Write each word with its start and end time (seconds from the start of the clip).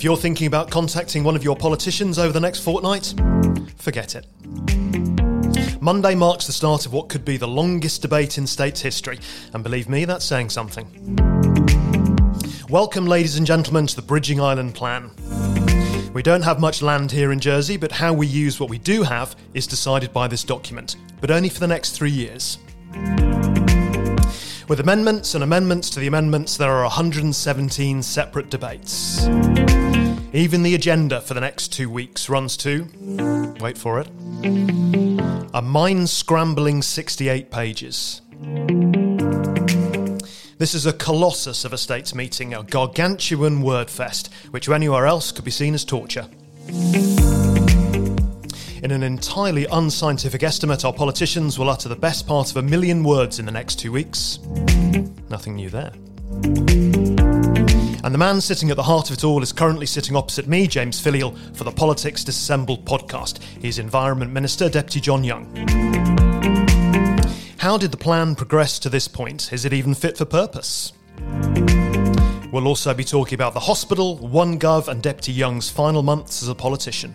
If 0.00 0.04
you're 0.04 0.16
thinking 0.16 0.46
about 0.46 0.70
contacting 0.70 1.24
one 1.24 1.36
of 1.36 1.44
your 1.44 1.54
politicians 1.54 2.18
over 2.18 2.32
the 2.32 2.40
next 2.40 2.60
fortnight, 2.60 3.12
forget 3.76 4.14
it. 4.14 4.26
Monday 5.82 6.14
marks 6.14 6.46
the 6.46 6.52
start 6.52 6.86
of 6.86 6.94
what 6.94 7.10
could 7.10 7.22
be 7.22 7.36
the 7.36 7.46
longest 7.46 8.00
debate 8.00 8.38
in 8.38 8.46
state's 8.46 8.80
history, 8.80 9.18
and 9.52 9.62
believe 9.62 9.90
me, 9.90 10.06
that's 10.06 10.24
saying 10.24 10.48
something. 10.48 11.19
Welcome, 12.70 13.06
ladies 13.06 13.36
and 13.36 13.44
gentlemen, 13.44 13.88
to 13.88 13.96
the 13.96 14.02
Bridging 14.02 14.40
Island 14.40 14.76
Plan. 14.76 15.10
We 16.14 16.22
don't 16.22 16.42
have 16.42 16.60
much 16.60 16.82
land 16.82 17.10
here 17.10 17.32
in 17.32 17.40
Jersey, 17.40 17.76
but 17.76 17.90
how 17.90 18.12
we 18.12 18.28
use 18.28 18.60
what 18.60 18.70
we 18.70 18.78
do 18.78 19.02
have 19.02 19.34
is 19.54 19.66
decided 19.66 20.12
by 20.12 20.28
this 20.28 20.44
document, 20.44 20.94
but 21.20 21.32
only 21.32 21.48
for 21.48 21.58
the 21.58 21.66
next 21.66 21.96
three 21.96 22.12
years. 22.12 22.58
With 24.68 24.78
amendments 24.78 25.34
and 25.34 25.42
amendments 25.42 25.90
to 25.90 25.98
the 25.98 26.06
amendments, 26.06 26.56
there 26.56 26.70
are 26.70 26.84
117 26.84 28.04
separate 28.04 28.50
debates. 28.50 29.26
Even 30.32 30.62
the 30.62 30.76
agenda 30.76 31.20
for 31.20 31.34
the 31.34 31.40
next 31.40 31.72
two 31.72 31.90
weeks 31.90 32.28
runs 32.28 32.56
to, 32.58 32.86
wait 33.58 33.76
for 33.76 33.98
it, 33.98 34.06
a 35.52 35.60
mind 35.60 36.08
scrambling 36.08 36.82
68 36.82 37.50
pages. 37.50 38.20
This 40.60 40.74
is 40.74 40.84
a 40.84 40.92
colossus 40.92 41.64
of 41.64 41.72
a 41.72 41.78
states 41.78 42.14
meeting, 42.14 42.52
a 42.52 42.62
gargantuan 42.62 43.62
word 43.62 43.88
fest, 43.88 44.30
which 44.50 44.68
anywhere 44.68 45.06
else 45.06 45.32
could 45.32 45.46
be 45.46 45.50
seen 45.50 45.72
as 45.72 45.86
torture. 45.86 46.28
In 48.82 48.90
an 48.90 49.02
entirely 49.02 49.64
unscientific 49.72 50.42
estimate, 50.42 50.84
our 50.84 50.92
politicians 50.92 51.58
will 51.58 51.70
utter 51.70 51.88
the 51.88 51.96
best 51.96 52.26
part 52.26 52.50
of 52.50 52.58
a 52.58 52.62
million 52.62 53.02
words 53.02 53.38
in 53.38 53.46
the 53.46 53.52
next 53.52 53.76
two 53.76 53.90
weeks. 53.90 54.38
Nothing 55.30 55.54
new 55.54 55.70
there. 55.70 55.92
And 58.04 58.12
the 58.14 58.18
man 58.18 58.42
sitting 58.42 58.68
at 58.68 58.76
the 58.76 58.82
heart 58.82 59.08
of 59.08 59.16
it 59.16 59.24
all 59.24 59.42
is 59.42 59.54
currently 59.54 59.86
sitting 59.86 60.14
opposite 60.14 60.46
me, 60.46 60.66
James 60.66 61.00
Filleul, 61.02 61.56
for 61.56 61.64
the 61.64 61.72
Politics 61.72 62.22
Disassembled 62.22 62.84
podcast. 62.84 63.42
He's 63.62 63.78
Environment 63.78 64.30
Minister, 64.30 64.68
Deputy 64.68 65.00
John 65.00 65.24
Young. 65.24 66.19
How 67.60 67.76
did 67.76 67.90
the 67.90 67.98
plan 67.98 68.36
progress 68.36 68.78
to 68.78 68.88
this 68.88 69.06
point? 69.06 69.52
Is 69.52 69.66
it 69.66 69.74
even 69.74 69.92
fit 69.92 70.16
for 70.16 70.24
purpose? 70.24 70.94
We'll 72.50 72.66
also 72.66 72.94
be 72.94 73.04
talking 73.04 73.34
about 73.34 73.52
the 73.52 73.60
hospital, 73.60 74.18
OneGov, 74.18 74.88
and 74.88 75.02
Deputy 75.02 75.32
Young's 75.32 75.68
final 75.68 76.02
months 76.02 76.42
as 76.42 76.48
a 76.48 76.54
politician. 76.54 77.12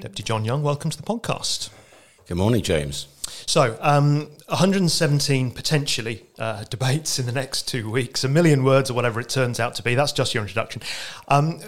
Deputy 0.00 0.22
John 0.22 0.46
Young, 0.46 0.62
welcome 0.62 0.90
to 0.90 0.96
the 0.96 1.02
podcast. 1.02 1.68
Good 2.26 2.38
morning, 2.38 2.62
James. 2.62 3.13
So, 3.46 3.76
um, 3.80 4.28
117 4.48 5.50
potentially 5.52 6.24
uh, 6.38 6.64
debates 6.64 7.18
in 7.18 7.26
the 7.26 7.32
next 7.32 7.66
two 7.66 7.90
weeks, 7.90 8.24
a 8.24 8.28
million 8.28 8.62
words 8.62 8.90
or 8.90 8.94
whatever 8.94 9.20
it 9.20 9.28
turns 9.28 9.58
out 9.58 9.74
to 9.76 9.82
be. 9.82 9.94
That's 9.94 10.12
just 10.12 10.34
your 10.34 10.42
introduction. 10.42 10.82
Um, 11.28 11.60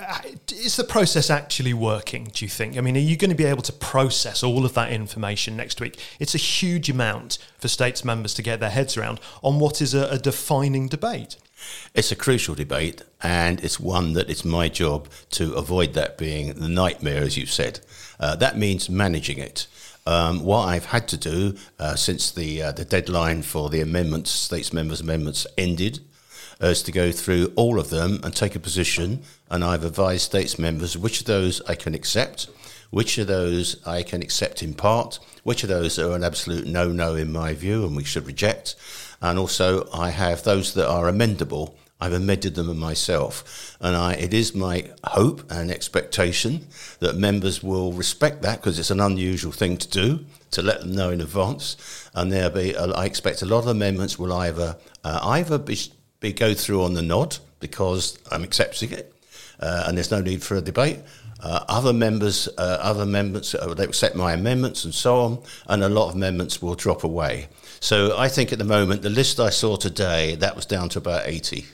is 0.52 0.76
the 0.76 0.84
process 0.84 1.30
actually 1.30 1.74
working, 1.74 2.30
do 2.32 2.44
you 2.44 2.48
think? 2.48 2.76
I 2.76 2.80
mean, 2.80 2.96
are 2.96 3.00
you 3.00 3.16
going 3.16 3.30
to 3.30 3.36
be 3.36 3.44
able 3.44 3.62
to 3.62 3.72
process 3.72 4.42
all 4.42 4.64
of 4.64 4.74
that 4.74 4.92
information 4.92 5.56
next 5.56 5.80
week? 5.80 5.98
It's 6.20 6.34
a 6.34 6.38
huge 6.38 6.90
amount 6.90 7.38
for 7.58 7.68
states 7.68 8.04
members 8.04 8.34
to 8.34 8.42
get 8.42 8.60
their 8.60 8.70
heads 8.70 8.96
around 8.96 9.20
on 9.42 9.58
what 9.58 9.80
is 9.80 9.94
a, 9.94 10.08
a 10.08 10.18
defining 10.18 10.88
debate. 10.88 11.36
It's 11.94 12.12
a 12.12 12.16
crucial 12.16 12.54
debate, 12.54 13.02
and 13.22 13.62
it's 13.64 13.80
one 13.80 14.12
that 14.12 14.28
it's 14.28 14.44
my 14.44 14.68
job 14.68 15.08
to 15.30 15.54
avoid 15.54 15.94
that 15.94 16.18
being 16.18 16.52
the 16.54 16.68
nightmare, 16.68 17.22
as 17.22 17.36
you 17.36 17.46
said. 17.46 17.80
Uh, 18.20 18.36
that 18.36 18.58
means 18.58 18.90
managing 18.90 19.38
it. 19.38 19.66
Um, 20.06 20.44
what 20.44 20.66
I've 20.66 20.86
had 20.86 21.08
to 21.08 21.16
do 21.16 21.56
uh, 21.78 21.96
since 21.96 22.30
the 22.30 22.62
uh, 22.62 22.72
the 22.72 22.84
deadline 22.84 23.42
for 23.42 23.68
the 23.68 23.80
amendments, 23.80 24.30
states 24.30 24.72
members' 24.72 25.00
amendments, 25.00 25.46
ended, 25.58 26.00
is 26.60 26.82
to 26.84 26.92
go 26.92 27.10
through 27.10 27.52
all 27.56 27.80
of 27.80 27.90
them 27.90 28.20
and 28.22 28.34
take 28.34 28.54
a 28.54 28.60
position. 28.60 29.22
And 29.50 29.64
I've 29.64 29.84
advised 29.84 30.22
states 30.22 30.58
members 30.58 30.96
which 30.96 31.20
of 31.20 31.26
those 31.26 31.60
I 31.68 31.74
can 31.74 31.94
accept, 31.94 32.48
which 32.90 33.18
of 33.18 33.26
those 33.26 33.84
I 33.86 34.02
can 34.02 34.22
accept 34.22 34.62
in 34.62 34.74
part, 34.74 35.18
which 35.42 35.62
of 35.64 35.68
those 35.68 35.98
are 35.98 36.14
an 36.14 36.24
absolute 36.24 36.66
no-no 36.66 37.14
in 37.14 37.32
my 37.32 37.54
view, 37.54 37.84
and 37.84 37.96
we 37.96 38.04
should 38.04 38.26
reject. 38.26 38.76
And 39.20 39.38
also, 39.38 39.88
I 39.92 40.10
have 40.10 40.42
those 40.42 40.74
that 40.74 40.88
are 40.88 41.10
amendable 41.10 41.74
I've 42.00 42.12
amended 42.12 42.54
them 42.54 42.76
myself. 42.78 43.76
And 43.80 43.96
I, 43.96 44.14
it 44.14 44.34
is 44.34 44.54
my 44.54 44.90
hope 45.04 45.50
and 45.50 45.70
expectation 45.70 46.66
that 47.00 47.16
members 47.16 47.62
will 47.62 47.92
respect 47.92 48.42
that 48.42 48.60
because 48.60 48.78
it's 48.78 48.90
an 48.90 49.00
unusual 49.00 49.52
thing 49.52 49.76
to 49.78 49.88
do, 49.88 50.26
to 50.50 50.62
let 50.62 50.80
them 50.80 50.94
know 50.94 51.10
in 51.10 51.20
advance. 51.20 52.10
And 52.14 52.30
there 52.30 52.50
be, 52.50 52.76
I 52.76 53.04
expect 53.06 53.42
a 53.42 53.46
lot 53.46 53.60
of 53.60 53.68
amendments 53.68 54.18
will 54.18 54.32
either, 54.32 54.76
uh, 55.04 55.20
either 55.22 55.58
be, 55.58 55.78
be, 56.20 56.32
go 56.32 56.54
through 56.54 56.82
on 56.82 56.94
the 56.94 57.02
nod 57.02 57.38
because 57.60 58.18
I'm 58.30 58.44
accepting 58.44 58.92
it 58.92 59.12
uh, 59.60 59.84
and 59.86 59.96
there's 59.96 60.10
no 60.10 60.20
need 60.20 60.42
for 60.42 60.56
a 60.56 60.60
debate. 60.60 60.98
Uh, 61.40 61.64
other 61.68 61.92
members, 61.92 62.48
uh, 62.56 62.78
other 62.80 63.02
amendments, 63.02 63.54
uh, 63.54 63.72
they 63.74 63.84
accept 63.84 64.16
my 64.16 64.32
amendments 64.32 64.84
and 64.84 64.94
so 64.94 65.20
on, 65.20 65.42
and 65.68 65.84
a 65.84 65.88
lot 65.88 66.08
of 66.08 66.14
amendments 66.14 66.62
will 66.62 66.74
drop 66.74 67.04
away. 67.04 67.48
So 67.78 68.18
I 68.18 68.28
think 68.28 68.52
at 68.52 68.58
the 68.58 68.64
moment, 68.64 69.02
the 69.02 69.10
list 69.10 69.38
I 69.38 69.50
saw 69.50 69.76
today, 69.76 70.34
that 70.36 70.56
was 70.56 70.64
down 70.64 70.88
to 70.90 70.98
about 70.98 71.26
80. 71.26 71.66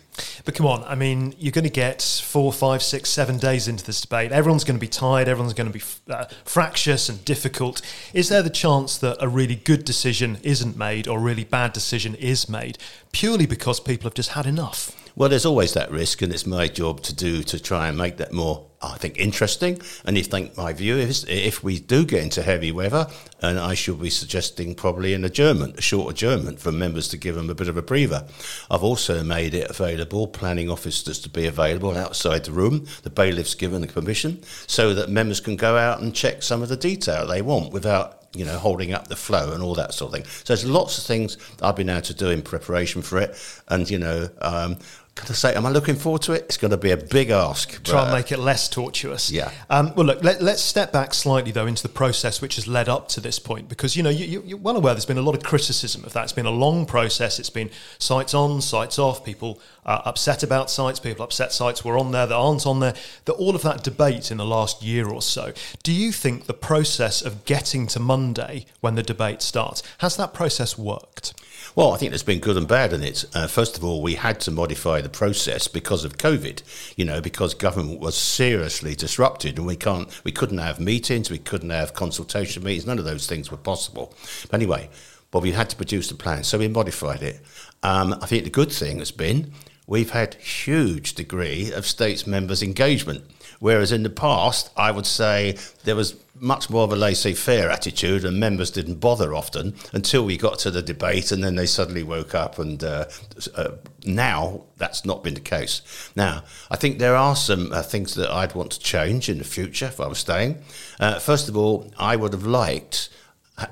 But 0.44 0.54
come 0.54 0.66
on, 0.66 0.84
I 0.84 0.94
mean, 0.94 1.34
you're 1.38 1.52
going 1.52 1.64
to 1.64 1.70
get 1.70 2.02
four, 2.02 2.52
five, 2.52 2.82
six, 2.82 3.08
seven 3.10 3.38
days 3.38 3.68
into 3.68 3.84
this 3.84 4.00
debate. 4.00 4.32
Everyone's 4.32 4.64
going 4.64 4.76
to 4.76 4.80
be 4.80 4.88
tired. 4.88 5.28
Everyone's 5.28 5.54
going 5.54 5.72
to 5.72 5.78
be 5.78 5.84
uh, 6.10 6.26
fractious 6.44 7.08
and 7.08 7.24
difficult. 7.24 7.80
Is 8.12 8.28
there 8.28 8.42
the 8.42 8.50
chance 8.50 8.98
that 8.98 9.16
a 9.20 9.28
really 9.28 9.56
good 9.56 9.84
decision 9.84 10.38
isn't 10.42 10.76
made 10.76 11.08
or 11.08 11.18
a 11.18 11.22
really 11.22 11.44
bad 11.44 11.72
decision 11.72 12.14
is 12.16 12.48
made 12.48 12.78
purely 13.12 13.46
because 13.46 13.80
people 13.80 14.04
have 14.04 14.14
just 14.14 14.30
had 14.30 14.46
enough? 14.46 15.01
Well, 15.14 15.28
there's 15.28 15.44
always 15.44 15.74
that 15.74 15.90
risk, 15.90 16.22
and 16.22 16.32
it's 16.32 16.46
my 16.46 16.68
job 16.68 17.02
to 17.02 17.14
do 17.14 17.42
to 17.42 17.60
try 17.60 17.88
and 17.88 17.98
make 17.98 18.16
that 18.16 18.32
more, 18.32 18.66
I 18.80 18.96
think, 18.96 19.18
interesting. 19.18 19.80
And 20.06 20.16
if 20.16 20.26
think 20.26 20.56
my 20.56 20.72
view 20.72 20.96
is, 20.96 21.24
if 21.28 21.62
we 21.62 21.78
do 21.78 22.06
get 22.06 22.22
into 22.22 22.42
heavy 22.42 22.72
weather, 22.72 23.06
and 23.42 23.58
I 23.58 23.74
should 23.74 24.00
be 24.00 24.08
suggesting 24.08 24.74
probably 24.74 25.12
an 25.12 25.24
adjournment, 25.24 25.78
a 25.78 25.82
short 25.82 26.14
adjournment 26.14 26.60
for 26.60 26.72
members 26.72 27.08
to 27.08 27.18
give 27.18 27.34
them 27.34 27.50
a 27.50 27.54
bit 27.54 27.68
of 27.68 27.76
a 27.76 27.82
breather. 27.82 28.26
I've 28.70 28.82
also 28.82 29.22
made 29.22 29.52
it 29.52 29.68
available, 29.68 30.28
planning 30.28 30.70
officers 30.70 31.18
to 31.20 31.28
be 31.28 31.46
available 31.46 31.94
outside 31.94 32.44
the 32.44 32.52
room, 32.52 32.86
the 33.02 33.10
bailiffs 33.10 33.54
given 33.54 33.82
the 33.82 33.88
permission, 33.88 34.42
so 34.66 34.94
that 34.94 35.10
members 35.10 35.40
can 35.40 35.56
go 35.56 35.76
out 35.76 36.00
and 36.00 36.14
check 36.14 36.42
some 36.42 36.62
of 36.62 36.70
the 36.70 36.76
detail 36.76 37.26
they 37.26 37.42
want 37.42 37.72
without 37.72 38.22
you 38.34 38.44
know, 38.44 38.58
holding 38.58 38.92
up 38.92 39.08
the 39.08 39.16
flow 39.16 39.52
and 39.52 39.62
all 39.62 39.74
that 39.74 39.92
sort 39.92 40.10
of 40.10 40.14
thing. 40.14 40.24
So 40.24 40.54
there's 40.54 40.64
lots 40.64 40.96
of 40.98 41.04
things 41.04 41.36
I've 41.60 41.76
been 41.76 41.90
able 41.90 42.02
to 42.02 42.14
do 42.14 42.30
in 42.30 42.42
preparation 42.42 43.02
for 43.02 43.18
it. 43.18 43.36
And, 43.68 43.88
you 43.90 43.98
know, 43.98 44.30
um, 44.40 44.78
can 45.14 45.28
I 45.28 45.34
say, 45.34 45.54
am 45.54 45.66
I 45.66 45.70
looking 45.70 45.96
forward 45.96 46.22
to 46.22 46.32
it? 46.32 46.44
It's 46.44 46.56
going 46.56 46.70
to 46.70 46.78
be 46.78 46.90
a 46.90 46.96
big 46.96 47.28
ask. 47.28 47.82
Try 47.84 48.04
and 48.04 48.12
make 48.12 48.32
it 48.32 48.38
less 48.38 48.66
tortuous. 48.66 49.30
Yeah. 49.30 49.50
Um, 49.68 49.92
well, 49.94 50.06
look, 50.06 50.24
let, 50.24 50.40
us 50.40 50.62
step 50.62 50.90
back 50.90 51.12
slightly, 51.12 51.52
though, 51.52 51.66
into 51.66 51.82
the 51.82 51.90
process 51.90 52.40
which 52.40 52.54
has 52.54 52.66
led 52.66 52.88
up 52.88 53.08
to 53.08 53.20
this 53.20 53.38
point, 53.38 53.68
because, 53.68 53.94
you 53.94 54.02
know, 54.02 54.10
you, 54.10 54.42
are 54.54 54.56
well 54.56 54.76
aware 54.76 54.94
there's 54.94 55.04
been 55.04 55.18
a 55.18 55.22
lot 55.22 55.34
of 55.34 55.42
criticism 55.42 56.02
of 56.04 56.14
that. 56.14 56.24
It's 56.24 56.32
been 56.32 56.46
a 56.46 56.50
long 56.50 56.86
process. 56.86 57.38
It's 57.38 57.50
been 57.50 57.70
sites 57.98 58.32
on, 58.32 58.62
sites 58.62 58.98
off, 58.98 59.22
people 59.22 59.60
uh, 59.84 60.00
upset 60.06 60.42
about 60.42 60.70
sites, 60.70 60.98
people 60.98 61.24
upset 61.24 61.52
sites 61.52 61.84
were 61.84 61.98
on 61.98 62.12
there 62.12 62.26
that 62.26 62.34
aren't 62.34 62.66
on 62.66 62.80
there. 62.80 62.94
That 63.26 63.34
all 63.34 63.54
of 63.54 63.62
that 63.62 63.84
debate 63.84 64.30
in 64.30 64.38
the 64.38 64.46
last 64.46 64.82
year 64.82 65.08
or 65.08 65.20
so. 65.20 65.52
Do 65.82 65.92
you 65.92 66.12
think 66.12 66.46
the 66.46 66.54
process 66.54 67.20
of 67.20 67.44
getting 67.44 67.86
to 67.88 68.00
Monday 68.00 68.64
when 68.80 68.94
the 68.94 69.02
debate 69.02 69.42
starts, 69.42 69.82
has 69.98 70.16
that 70.16 70.32
process 70.32 70.78
worked? 70.78 71.34
Well, 71.74 71.92
I 71.92 71.96
think 71.96 72.10
there's 72.10 72.22
been 72.22 72.40
good 72.40 72.56
and 72.56 72.68
bad 72.68 72.92
in 72.92 73.02
it. 73.02 73.24
Uh, 73.34 73.46
first 73.46 73.78
of 73.78 73.84
all, 73.84 74.02
we 74.02 74.14
had 74.14 74.40
to 74.40 74.50
modify 74.50 75.00
the 75.02 75.08
process 75.08 75.68
because 75.68 76.04
of 76.04 76.18
COVID. 76.18 76.62
You 76.96 77.04
know, 77.04 77.20
because 77.20 77.54
government 77.54 78.00
was 78.00 78.16
seriously 78.16 78.94
disrupted, 78.94 79.58
and 79.58 79.66
we 79.66 79.76
can't, 79.76 80.08
we 80.24 80.32
couldn't 80.32 80.58
have 80.58 80.80
meetings, 80.80 81.30
we 81.30 81.38
couldn't 81.38 81.70
have 81.70 81.94
consultation 81.94 82.62
meetings. 82.62 82.86
None 82.86 82.98
of 82.98 83.04
those 83.04 83.26
things 83.26 83.50
were 83.50 83.56
possible. 83.56 84.14
But 84.42 84.54
anyway, 84.54 84.88
but 85.30 85.42
we 85.42 85.52
had 85.52 85.70
to 85.70 85.76
produce 85.76 86.08
the 86.08 86.14
plan, 86.14 86.44
so 86.44 86.58
we 86.58 86.68
modified 86.68 87.22
it. 87.22 87.40
Um, 87.82 88.14
I 88.22 88.26
think 88.26 88.44
the 88.44 88.50
good 88.50 88.70
thing 88.70 88.98
has 88.98 89.10
been 89.10 89.52
we've 89.86 90.10
had 90.10 90.34
huge 90.34 91.14
degree 91.14 91.72
of 91.72 91.86
states 91.86 92.26
members 92.26 92.62
engagement. 92.62 93.24
Whereas 93.62 93.92
in 93.92 94.02
the 94.02 94.10
past, 94.10 94.70
I 94.76 94.90
would 94.90 95.06
say 95.06 95.56
there 95.84 95.94
was 95.94 96.16
much 96.34 96.68
more 96.68 96.82
of 96.82 96.92
a 96.92 96.96
laissez-faire 96.96 97.70
attitude, 97.70 98.24
and 98.24 98.40
members 98.40 98.72
didn't 98.72 98.96
bother 98.96 99.32
often 99.32 99.76
until 99.92 100.24
we 100.24 100.36
got 100.36 100.58
to 100.58 100.70
the 100.72 100.82
debate, 100.82 101.30
and 101.30 101.44
then 101.44 101.54
they 101.54 101.66
suddenly 101.66 102.02
woke 102.02 102.34
up. 102.34 102.58
And 102.58 102.82
uh, 102.82 103.04
uh, 103.54 103.70
now 104.04 104.64
that's 104.78 105.04
not 105.04 105.22
been 105.22 105.34
the 105.34 105.40
case. 105.40 106.10
Now, 106.16 106.42
I 106.72 106.76
think 106.76 106.98
there 106.98 107.14
are 107.14 107.36
some 107.36 107.72
uh, 107.72 107.82
things 107.82 108.16
that 108.16 108.32
I'd 108.32 108.56
want 108.56 108.72
to 108.72 108.80
change 108.80 109.28
in 109.28 109.38
the 109.38 109.44
future 109.44 109.86
if 109.86 110.00
I 110.00 110.08
was 110.08 110.18
staying. 110.18 110.60
Uh, 110.98 111.20
first 111.20 111.48
of 111.48 111.56
all, 111.56 111.88
I 111.96 112.16
would 112.16 112.32
have 112.32 112.44
liked 112.44 113.10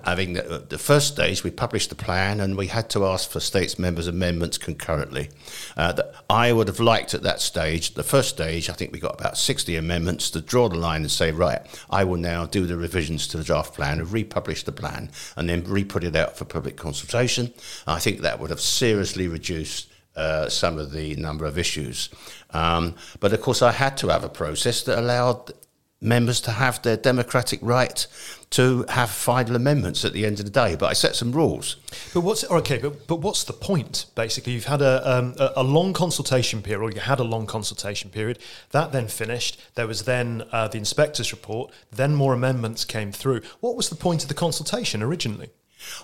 having 0.05 0.35
the, 0.35 0.65
the, 0.69 0.79
first 0.79 1.09
stage, 1.09 1.43
we 1.43 1.51
published 1.51 1.89
the 1.89 1.95
plan 1.95 2.41
and 2.41 2.57
we 2.57 2.67
had 2.67 2.91
to 2.91 3.07
ask 3.07 3.31
for 3.31 3.41
states 3.41 3.79
members' 3.79 4.07
amendments 4.07 4.59
concurrently. 4.59 5.31
Uh, 5.77 5.95
I 6.29 6.53
would 6.53 6.69
have 6.69 6.81
liked 6.81 7.15
at 7.15 7.23
that 7.23 7.41
stage, 7.41 7.95
the 7.95 8.03
first 8.03 8.29
stage, 8.29 8.69
I 8.69 8.75
think 8.75 8.93
we 8.93 9.01
got 9.01 9.19
about 9.19 9.39
60 9.39 9.77
amendments 9.77 10.31
to 10.31 10.41
draw 10.41 10.69
the 10.69 10.77
line 10.77 11.01
and 11.01 11.11
say, 11.11 11.33
right, 11.33 11.61
I 11.89 12.05
will 12.05 12.19
now 12.19 12.45
do 12.47 12.67
the 12.67 12.77
revisions 12.77 13.27
to 13.29 13.39
the 13.39 13.45
draft 13.45 13.75
plan 13.75 14.01
and 14.01 14.13
republish 14.13 14.65
the 14.65 14.73
plan 14.73 15.11
and 15.37 15.49
then 15.49 15.65
re 15.65 15.85
put 15.85 16.05
it 16.05 16.15
out 16.15 16.37
for 16.37 16.45
public 16.45 16.77
consultation. 16.77 17.53
I 17.87 17.99
think 18.01 18.21
that 18.21 18.39
would 18.39 18.51
have 18.51 18.61
seriously 18.61 19.29
reduced 19.29 19.89
uh, 20.17 20.49
some 20.49 20.79
of 20.79 20.93
the 20.93 21.17
number 21.17 21.47
of 21.47 21.57
issues. 21.57 22.11
Um, 22.51 22.97
but 23.21 23.33
of 23.33 23.41
course, 23.41 23.63
I 23.63 23.73
had 23.73 23.97
to 23.99 24.09
have 24.09 24.25
a 24.25 24.29
process 24.29 24.83
that 24.83 24.99
allowed 24.99 25.53
members 26.01 26.41
to 26.41 26.51
have 26.53 26.81
their 26.83 26.97
democratic 26.97 27.59
right 27.63 28.07
to 28.51 28.85
have 28.89 29.11
final 29.11 29.55
amendments 29.55 30.05
at 30.05 30.13
the 30.13 30.27
end 30.27 30.41
of 30.41 30.45
the 30.45 30.51
day. 30.51 30.75
But 30.75 30.87
I 30.87 30.93
set 30.93 31.15
some 31.15 31.33
rules. 31.33 31.77
But 32.13 32.23
what's 32.23 32.45
okay? 32.51 32.79
But 32.79 33.07
but 33.07 33.17
what's 33.17 33.45
the 33.45 33.53
point? 33.53 34.07
Basically, 34.15 34.55
you've 34.55 34.65
had 34.65 34.83
a 34.83 35.19
um, 35.19 35.35
a 35.39 35.63
long 35.63 35.93
consultation 35.93 36.63
period, 36.63 36.83
or 36.83 36.91
you 36.91 37.01
had 37.01 37.21
a 37.21 37.25
long 37.25 37.47
consultation 37.47 38.11
period. 38.11 38.39
That 38.71 38.93
then 38.93 39.09
finished. 39.09 39.61
There 39.75 39.87
was 39.87 40.05
then 40.05 40.45
uh, 40.53 40.69
the 40.69 40.79
inspector's 40.79 41.33
report. 41.33 41.73
Then 41.93 42.15
more 42.15 42.35
amendments 42.35 42.85
came 42.85 43.13
through. 43.13 43.43
What 43.61 43.77
was 43.77 43.89
the 43.89 43.97
point 43.97 44.23
of 44.23 44.29
the 44.29 44.35
consultation 44.35 45.03
originally? 45.03 45.51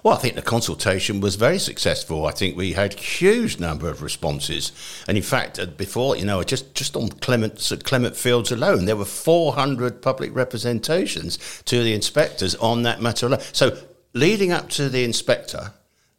Well, 0.02 0.14
I 0.14 0.18
think 0.18 0.34
the 0.34 0.42
consultation 0.42 1.20
was 1.20 1.36
very 1.36 1.58
successful. 1.58 2.26
I 2.26 2.32
think 2.32 2.56
we 2.56 2.72
had 2.72 2.94
huge 2.94 3.58
number 3.58 3.88
of 3.88 4.02
responses, 4.02 4.72
and 5.06 5.16
in 5.16 5.22
fact, 5.22 5.58
uh, 5.58 5.66
before 5.66 6.16
you 6.16 6.24
know, 6.24 6.42
just 6.42 6.74
just 6.74 6.96
on 6.96 7.08
Clement 7.08 7.72
Clement 7.84 8.16
Fields 8.16 8.52
alone, 8.52 8.84
there 8.84 8.96
were 8.96 9.04
400 9.04 10.00
public 10.02 10.34
representations 10.34 11.38
to 11.64 11.82
the 11.82 11.94
inspectors 11.94 12.54
on 12.56 12.82
that 12.82 13.00
matter 13.02 13.26
alone. 13.26 13.40
So, 13.52 13.78
leading 14.14 14.52
up 14.52 14.68
to 14.70 14.88
the 14.88 15.04
inspector 15.04 15.72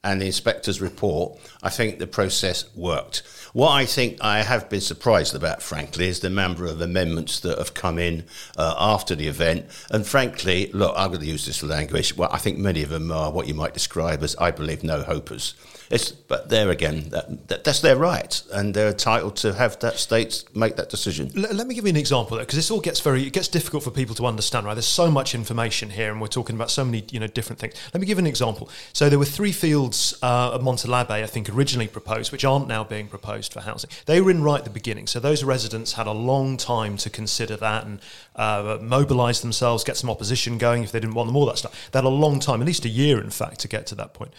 and 0.03 0.21
the 0.21 0.27
inspector's 0.27 0.79
report, 0.79 1.39
I 1.61 1.69
think 1.69 1.99
the 1.99 2.07
process 2.07 2.65
worked. 2.75 3.23
What 3.53 3.71
I 3.71 3.85
think 3.85 4.19
I 4.21 4.43
have 4.43 4.69
been 4.69 4.81
surprised 4.81 5.33
about, 5.33 5.61
frankly, 5.63 6.07
is 6.07 6.19
the 6.19 6.29
number 6.29 6.65
of 6.65 6.79
amendments 6.79 7.39
that 7.39 7.57
have 7.57 7.73
come 7.73 7.97
in 7.97 8.25
uh, 8.55 8.75
after 8.77 9.15
the 9.15 9.27
event. 9.27 9.65
And 9.89 10.05
frankly, 10.05 10.69
look, 10.73 10.93
I'm 10.95 11.09
going 11.09 11.21
to 11.21 11.25
use 11.25 11.45
this 11.45 11.63
language. 11.63 12.15
Well, 12.15 12.29
I 12.31 12.37
think 12.37 12.57
many 12.57 12.83
of 12.83 12.89
them 12.89 13.11
are 13.11 13.31
what 13.31 13.47
you 13.47 13.55
might 13.55 13.73
describe 13.73 14.21
as, 14.21 14.35
I 14.35 14.51
believe, 14.51 14.83
no 14.83 15.01
hopers. 15.01 15.55
It's, 15.89 16.11
but 16.11 16.49
there 16.49 16.69
again, 16.69 17.09
that, 17.09 17.47
that, 17.47 17.63
that's 17.63 17.79
their 17.79 17.95
right, 17.95 18.41
and 18.51 18.73
they're 18.73 18.89
entitled 18.89 19.37
to 19.37 19.53
have 19.53 19.79
that 19.79 19.97
state 19.97 20.43
make 20.53 20.75
that 20.75 20.89
decision. 20.89 21.31
L- 21.35 21.55
let 21.55 21.67
me 21.67 21.75
give 21.75 21.85
you 21.85 21.89
an 21.89 21.95
example, 21.95 22.37
because 22.37 22.55
this 22.55 22.69
all 22.69 22.81
gets 22.81 22.99
very 22.99 23.23
it 23.25 23.33
gets 23.33 23.47
difficult 23.47 23.83
for 23.83 23.91
people 23.91 24.15
to 24.15 24.25
understand. 24.25 24.65
Right, 24.65 24.73
there's 24.73 24.85
so 24.85 25.09
much 25.09 25.33
information 25.33 25.89
here, 25.89 26.11
and 26.11 26.19
we're 26.19 26.27
talking 26.27 26.55
about 26.55 26.71
so 26.71 26.83
many 26.83 27.05
you 27.11 27.19
know 27.19 27.27
different 27.27 27.59
things. 27.59 27.73
Let 27.93 28.01
me 28.01 28.07
give 28.07 28.17
an 28.17 28.27
example. 28.27 28.69
So 28.93 29.09
there 29.09 29.19
were 29.19 29.25
three 29.25 29.51
fields 29.51 30.17
uh, 30.21 30.55
at 30.55 30.61
Mont 30.61 30.79
à 30.79 30.87
l'Abbé, 30.87 31.23
I 31.23 31.25
think, 31.25 31.49
originally 31.49 31.87
proposed, 31.87 32.31
which 32.31 32.43
aren't 32.43 32.67
now 32.67 32.83
being 32.83 33.07
proposed 33.07 33.53
for 33.53 33.61
housing. 33.61 33.89
They 34.05 34.19
were 34.19 34.31
in 34.31 34.43
right 34.43 34.59
at 34.59 34.65
the 34.65 34.69
beginning, 34.69 35.07
so 35.07 35.19
those 35.19 35.43
residents 35.43 35.93
had 35.93 36.07
a 36.07 36.11
long 36.11 36.57
time 36.57 36.97
to 36.97 37.09
consider 37.09 37.55
that 37.57 37.85
and 37.85 37.99
uh, 38.35 38.77
mobilise 38.81 39.41
themselves, 39.41 39.83
get 39.83 39.97
some 39.97 40.09
opposition 40.09 40.57
going 40.57 40.83
if 40.83 40.91
they 40.91 40.99
didn't 40.99 41.15
want 41.15 41.27
them, 41.27 41.35
all 41.35 41.45
that 41.45 41.57
stuff. 41.57 41.89
They 41.91 41.97
had 41.99 42.05
a 42.05 42.09
long 42.09 42.39
time, 42.39 42.61
at 42.61 42.67
least 42.67 42.85
a 42.85 42.89
year, 42.89 43.21
in 43.21 43.29
fact, 43.29 43.59
to 43.61 43.67
get 43.67 43.87
to 43.87 43.95
that 43.95 44.13
point. 44.13 44.33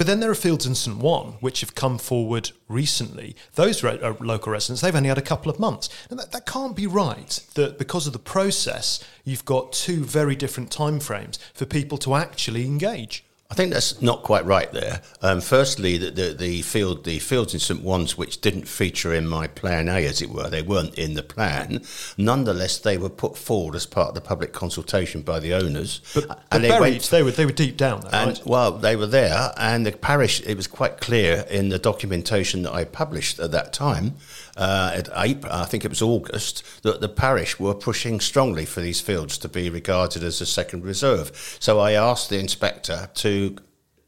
But 0.00 0.06
then 0.06 0.20
there 0.20 0.30
are 0.30 0.34
fields 0.34 0.64
in 0.64 0.74
St. 0.74 0.98
Ouen 0.98 1.34
which 1.40 1.60
have 1.60 1.74
come 1.74 1.98
forward 1.98 2.52
recently. 2.68 3.36
Those 3.56 3.82
re- 3.82 4.00
uh, 4.00 4.14
local 4.18 4.50
residents, 4.50 4.80
they've 4.80 4.96
only 4.96 5.10
had 5.10 5.18
a 5.18 5.20
couple 5.20 5.52
of 5.52 5.60
months. 5.60 5.90
And 6.08 6.18
that, 6.18 6.32
that 6.32 6.46
can't 6.46 6.74
be 6.74 6.86
right 6.86 7.38
that 7.52 7.76
because 7.76 8.06
of 8.06 8.14
the 8.14 8.18
process, 8.18 9.04
you've 9.24 9.44
got 9.44 9.74
two 9.74 10.02
very 10.02 10.34
different 10.34 10.70
timeframes 10.70 11.36
for 11.52 11.66
people 11.66 11.98
to 11.98 12.14
actually 12.14 12.64
engage. 12.64 13.24
I 13.50 13.54
think 13.54 13.72
that's 13.72 14.00
not 14.00 14.22
quite 14.22 14.44
right 14.44 14.70
there. 14.72 15.02
Um, 15.22 15.40
firstly, 15.40 15.98
the, 15.98 16.10
the, 16.12 16.34
the, 16.34 16.62
field, 16.62 17.04
the 17.04 17.18
fields 17.18 17.52
in 17.52 17.58
St 17.58 17.82
Ouen's, 17.82 18.16
which 18.16 18.40
didn't 18.40 18.68
feature 18.68 19.12
in 19.12 19.26
my 19.26 19.48
Plan 19.48 19.88
A, 19.88 20.06
as 20.06 20.22
it 20.22 20.30
were, 20.30 20.48
they 20.48 20.62
weren't 20.62 20.96
in 20.96 21.14
the 21.14 21.22
plan. 21.24 21.82
Nonetheless, 22.16 22.78
they 22.78 22.96
were 22.96 23.08
put 23.08 23.36
forward 23.36 23.74
as 23.74 23.86
part 23.86 24.10
of 24.10 24.14
the 24.14 24.20
public 24.20 24.52
consultation 24.52 25.22
by 25.22 25.40
the 25.40 25.52
owners. 25.52 26.00
But, 26.14 26.28
but 26.28 26.42
and 26.52 26.62
they, 26.62 26.68
buried, 26.68 26.80
went, 26.80 27.02
they 27.10 27.22
were 27.24 27.32
they 27.32 27.44
were 27.44 27.52
deep 27.52 27.76
down, 27.76 28.02
there, 28.02 28.14
and, 28.14 28.28
right? 28.38 28.46
Well, 28.46 28.72
they 28.72 28.94
were 28.94 29.08
there, 29.08 29.52
and 29.56 29.84
the 29.84 29.92
parish. 29.92 30.40
It 30.46 30.56
was 30.56 30.68
quite 30.68 31.00
clear 31.00 31.44
in 31.50 31.70
the 31.70 31.78
documentation 31.78 32.62
that 32.62 32.72
I 32.72 32.84
published 32.84 33.40
at 33.40 33.50
that 33.50 33.72
time 33.72 34.14
uh, 34.60 34.92
at 34.94 35.08
April, 35.16 35.52
I 35.52 35.64
think 35.64 35.84
it 35.84 35.88
was 35.88 36.02
August, 36.02 36.82
that 36.82 37.00
the 37.00 37.08
parish 37.08 37.58
were 37.58 37.74
pushing 37.74 38.20
strongly 38.20 38.66
for 38.66 38.80
these 38.82 39.00
fields 39.00 39.38
to 39.38 39.48
be 39.48 39.70
regarded 39.70 40.22
as 40.22 40.40
a 40.40 40.46
second 40.46 40.84
reserve. 40.84 41.56
So 41.58 41.80
I 41.80 41.92
asked 41.92 42.28
the 42.28 42.38
inspector 42.38 43.08
to 43.14 43.56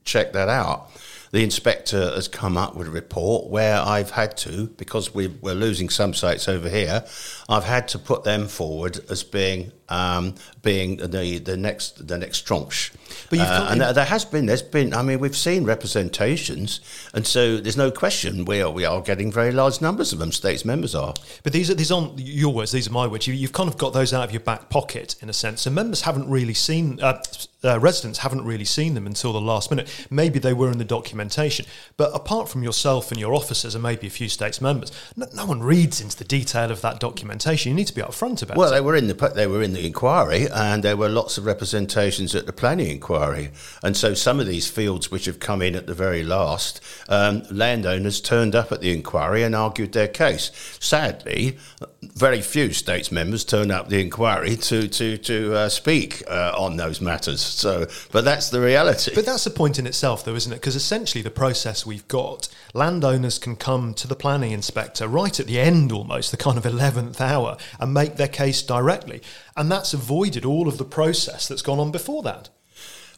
check 0.04 0.32
that 0.34 0.50
out. 0.50 0.90
The 1.30 1.42
inspector 1.42 2.10
has 2.14 2.28
come 2.28 2.58
up 2.58 2.76
with 2.76 2.88
a 2.88 2.90
report 2.90 3.48
where 3.48 3.80
I've 3.80 4.10
had 4.10 4.36
to, 4.38 4.66
because 4.76 5.14
we, 5.14 5.28
we're 5.28 5.54
losing 5.54 5.88
some 5.88 6.12
sites 6.12 6.46
over 6.46 6.68
here, 6.68 7.06
I've 7.48 7.64
had 7.64 7.88
to 7.88 7.98
put 7.98 8.22
them 8.22 8.46
forward 8.46 9.00
as 9.10 9.22
being 9.24 9.72
um, 9.88 10.34
being 10.60 10.98
the 10.98 11.38
the 11.38 11.56
next 11.56 12.06
the 12.06 12.18
next 12.18 12.42
tranche. 12.42 12.92
But 13.30 13.40
uh, 13.40 13.66
and 13.70 13.80
there 13.80 14.04
has 14.04 14.24
been 14.24 14.46
there's 14.46 14.62
been 14.62 14.94
I 14.94 15.02
mean 15.02 15.20
we've 15.20 15.36
seen 15.36 15.64
representations, 15.64 16.80
and 17.14 17.26
so 17.26 17.58
there's 17.58 17.76
no 17.76 17.90
question 17.90 18.44
we 18.44 18.60
are 18.62 18.70
we 18.70 18.84
are 18.84 19.00
getting 19.00 19.30
very 19.30 19.52
large 19.52 19.80
numbers 19.80 20.12
of 20.12 20.18
them. 20.18 20.32
States 20.32 20.64
members 20.64 20.94
are. 20.94 21.14
But 21.42 21.52
these 21.52 21.70
are 21.70 21.74
these 21.74 21.92
aren't 21.92 22.18
your 22.18 22.52
words; 22.52 22.72
these 22.72 22.88
are 22.88 22.92
my 22.92 23.06
words. 23.06 23.26
You, 23.26 23.36
have 23.42 23.52
kind 23.52 23.68
of 23.68 23.78
got 23.78 23.92
those 23.92 24.12
out 24.12 24.24
of 24.24 24.32
your 24.32 24.40
back 24.40 24.70
pocket 24.70 25.16
in 25.20 25.28
a 25.28 25.32
sense. 25.32 25.66
And 25.66 25.74
members 25.74 26.02
haven't 26.02 26.28
really 26.28 26.54
seen 26.54 27.00
uh, 27.00 27.22
uh, 27.64 27.78
residents 27.78 28.18
haven't 28.18 28.44
really 28.44 28.64
seen 28.64 28.94
them 28.94 29.06
until 29.06 29.32
the 29.32 29.40
last 29.40 29.70
minute. 29.70 30.06
Maybe 30.10 30.38
they 30.38 30.52
were 30.52 30.70
in 30.70 30.78
the 30.78 30.84
documentation, 30.84 31.66
but 31.96 32.10
apart 32.14 32.48
from 32.48 32.62
yourself 32.62 33.10
and 33.10 33.20
your 33.20 33.34
officers 33.34 33.74
and 33.74 33.82
maybe 33.82 34.06
a 34.06 34.10
few 34.10 34.28
states 34.28 34.60
members, 34.60 34.90
no, 35.16 35.26
no 35.34 35.46
one 35.46 35.62
reads 35.62 36.00
into 36.00 36.16
the 36.16 36.24
detail 36.24 36.70
of 36.70 36.80
that 36.80 37.00
documentation. 37.00 37.70
You 37.70 37.76
need 37.76 37.86
to 37.86 37.94
be 37.94 38.02
upfront 38.02 38.42
about 38.42 38.56
well, 38.56 38.68
it. 38.68 38.70
Well, 38.70 38.80
they 38.80 38.86
were 38.86 38.96
in 38.96 39.06
the 39.08 39.32
they 39.34 39.46
were 39.46 39.62
in 39.62 39.72
the 39.72 39.86
inquiry, 39.86 40.48
and 40.52 40.82
there 40.82 40.96
were 40.96 41.08
lots 41.08 41.38
of 41.38 41.46
representations 41.46 42.34
at 42.34 42.46
the 42.46 42.52
planning 42.52 42.90
inquiry. 43.02 43.50
And 43.82 43.96
so 43.96 44.14
some 44.14 44.38
of 44.38 44.46
these 44.46 44.70
fields 44.70 45.10
which 45.10 45.24
have 45.24 45.40
come 45.40 45.60
in 45.60 45.74
at 45.74 45.86
the 45.86 45.94
very 45.94 46.22
last, 46.22 46.80
um, 47.08 47.42
landowners 47.50 48.20
turned 48.20 48.54
up 48.54 48.70
at 48.70 48.80
the 48.80 48.92
inquiry 48.92 49.42
and 49.42 49.54
argued 49.54 49.92
their 49.92 50.08
case. 50.08 50.52
Sadly, 50.80 51.58
very 52.02 52.40
few 52.40 52.72
states 52.72 53.10
members 53.10 53.44
turned 53.44 53.72
up 53.72 53.88
the 53.88 54.00
inquiry 54.00 54.56
to 54.56 54.88
to 54.88 55.16
to 55.18 55.54
uh, 55.54 55.68
speak 55.68 56.22
uh, 56.28 56.52
on 56.56 56.76
those 56.76 57.00
matters. 57.00 57.40
So, 57.40 57.86
but 58.12 58.24
that's 58.24 58.50
the 58.50 58.60
reality. 58.60 59.12
But 59.14 59.26
that's 59.26 59.44
the 59.44 59.50
point 59.50 59.78
in 59.78 59.86
itself, 59.86 60.24
though, 60.24 60.34
isn't 60.34 60.52
it? 60.52 60.56
Because 60.56 60.76
essentially, 60.76 61.22
the 61.22 61.30
process 61.30 61.86
we've 61.86 62.06
got, 62.08 62.48
landowners 62.74 63.38
can 63.38 63.56
come 63.56 63.94
to 63.94 64.08
the 64.08 64.16
planning 64.16 64.52
inspector 64.52 65.08
right 65.08 65.38
at 65.40 65.46
the 65.46 65.58
end, 65.58 65.92
almost 65.92 66.30
the 66.30 66.36
kind 66.36 66.58
of 66.58 66.66
eleventh 66.66 67.20
hour, 67.20 67.56
and 67.80 67.94
make 67.94 68.16
their 68.16 68.28
case 68.28 68.62
directly, 68.62 69.22
and 69.56 69.70
that's 69.70 69.94
avoided 69.94 70.44
all 70.44 70.68
of 70.68 70.78
the 70.78 70.84
process 70.84 71.48
that's 71.48 71.62
gone 71.62 71.80
on 71.80 71.90
before 71.90 72.22
that. 72.22 72.50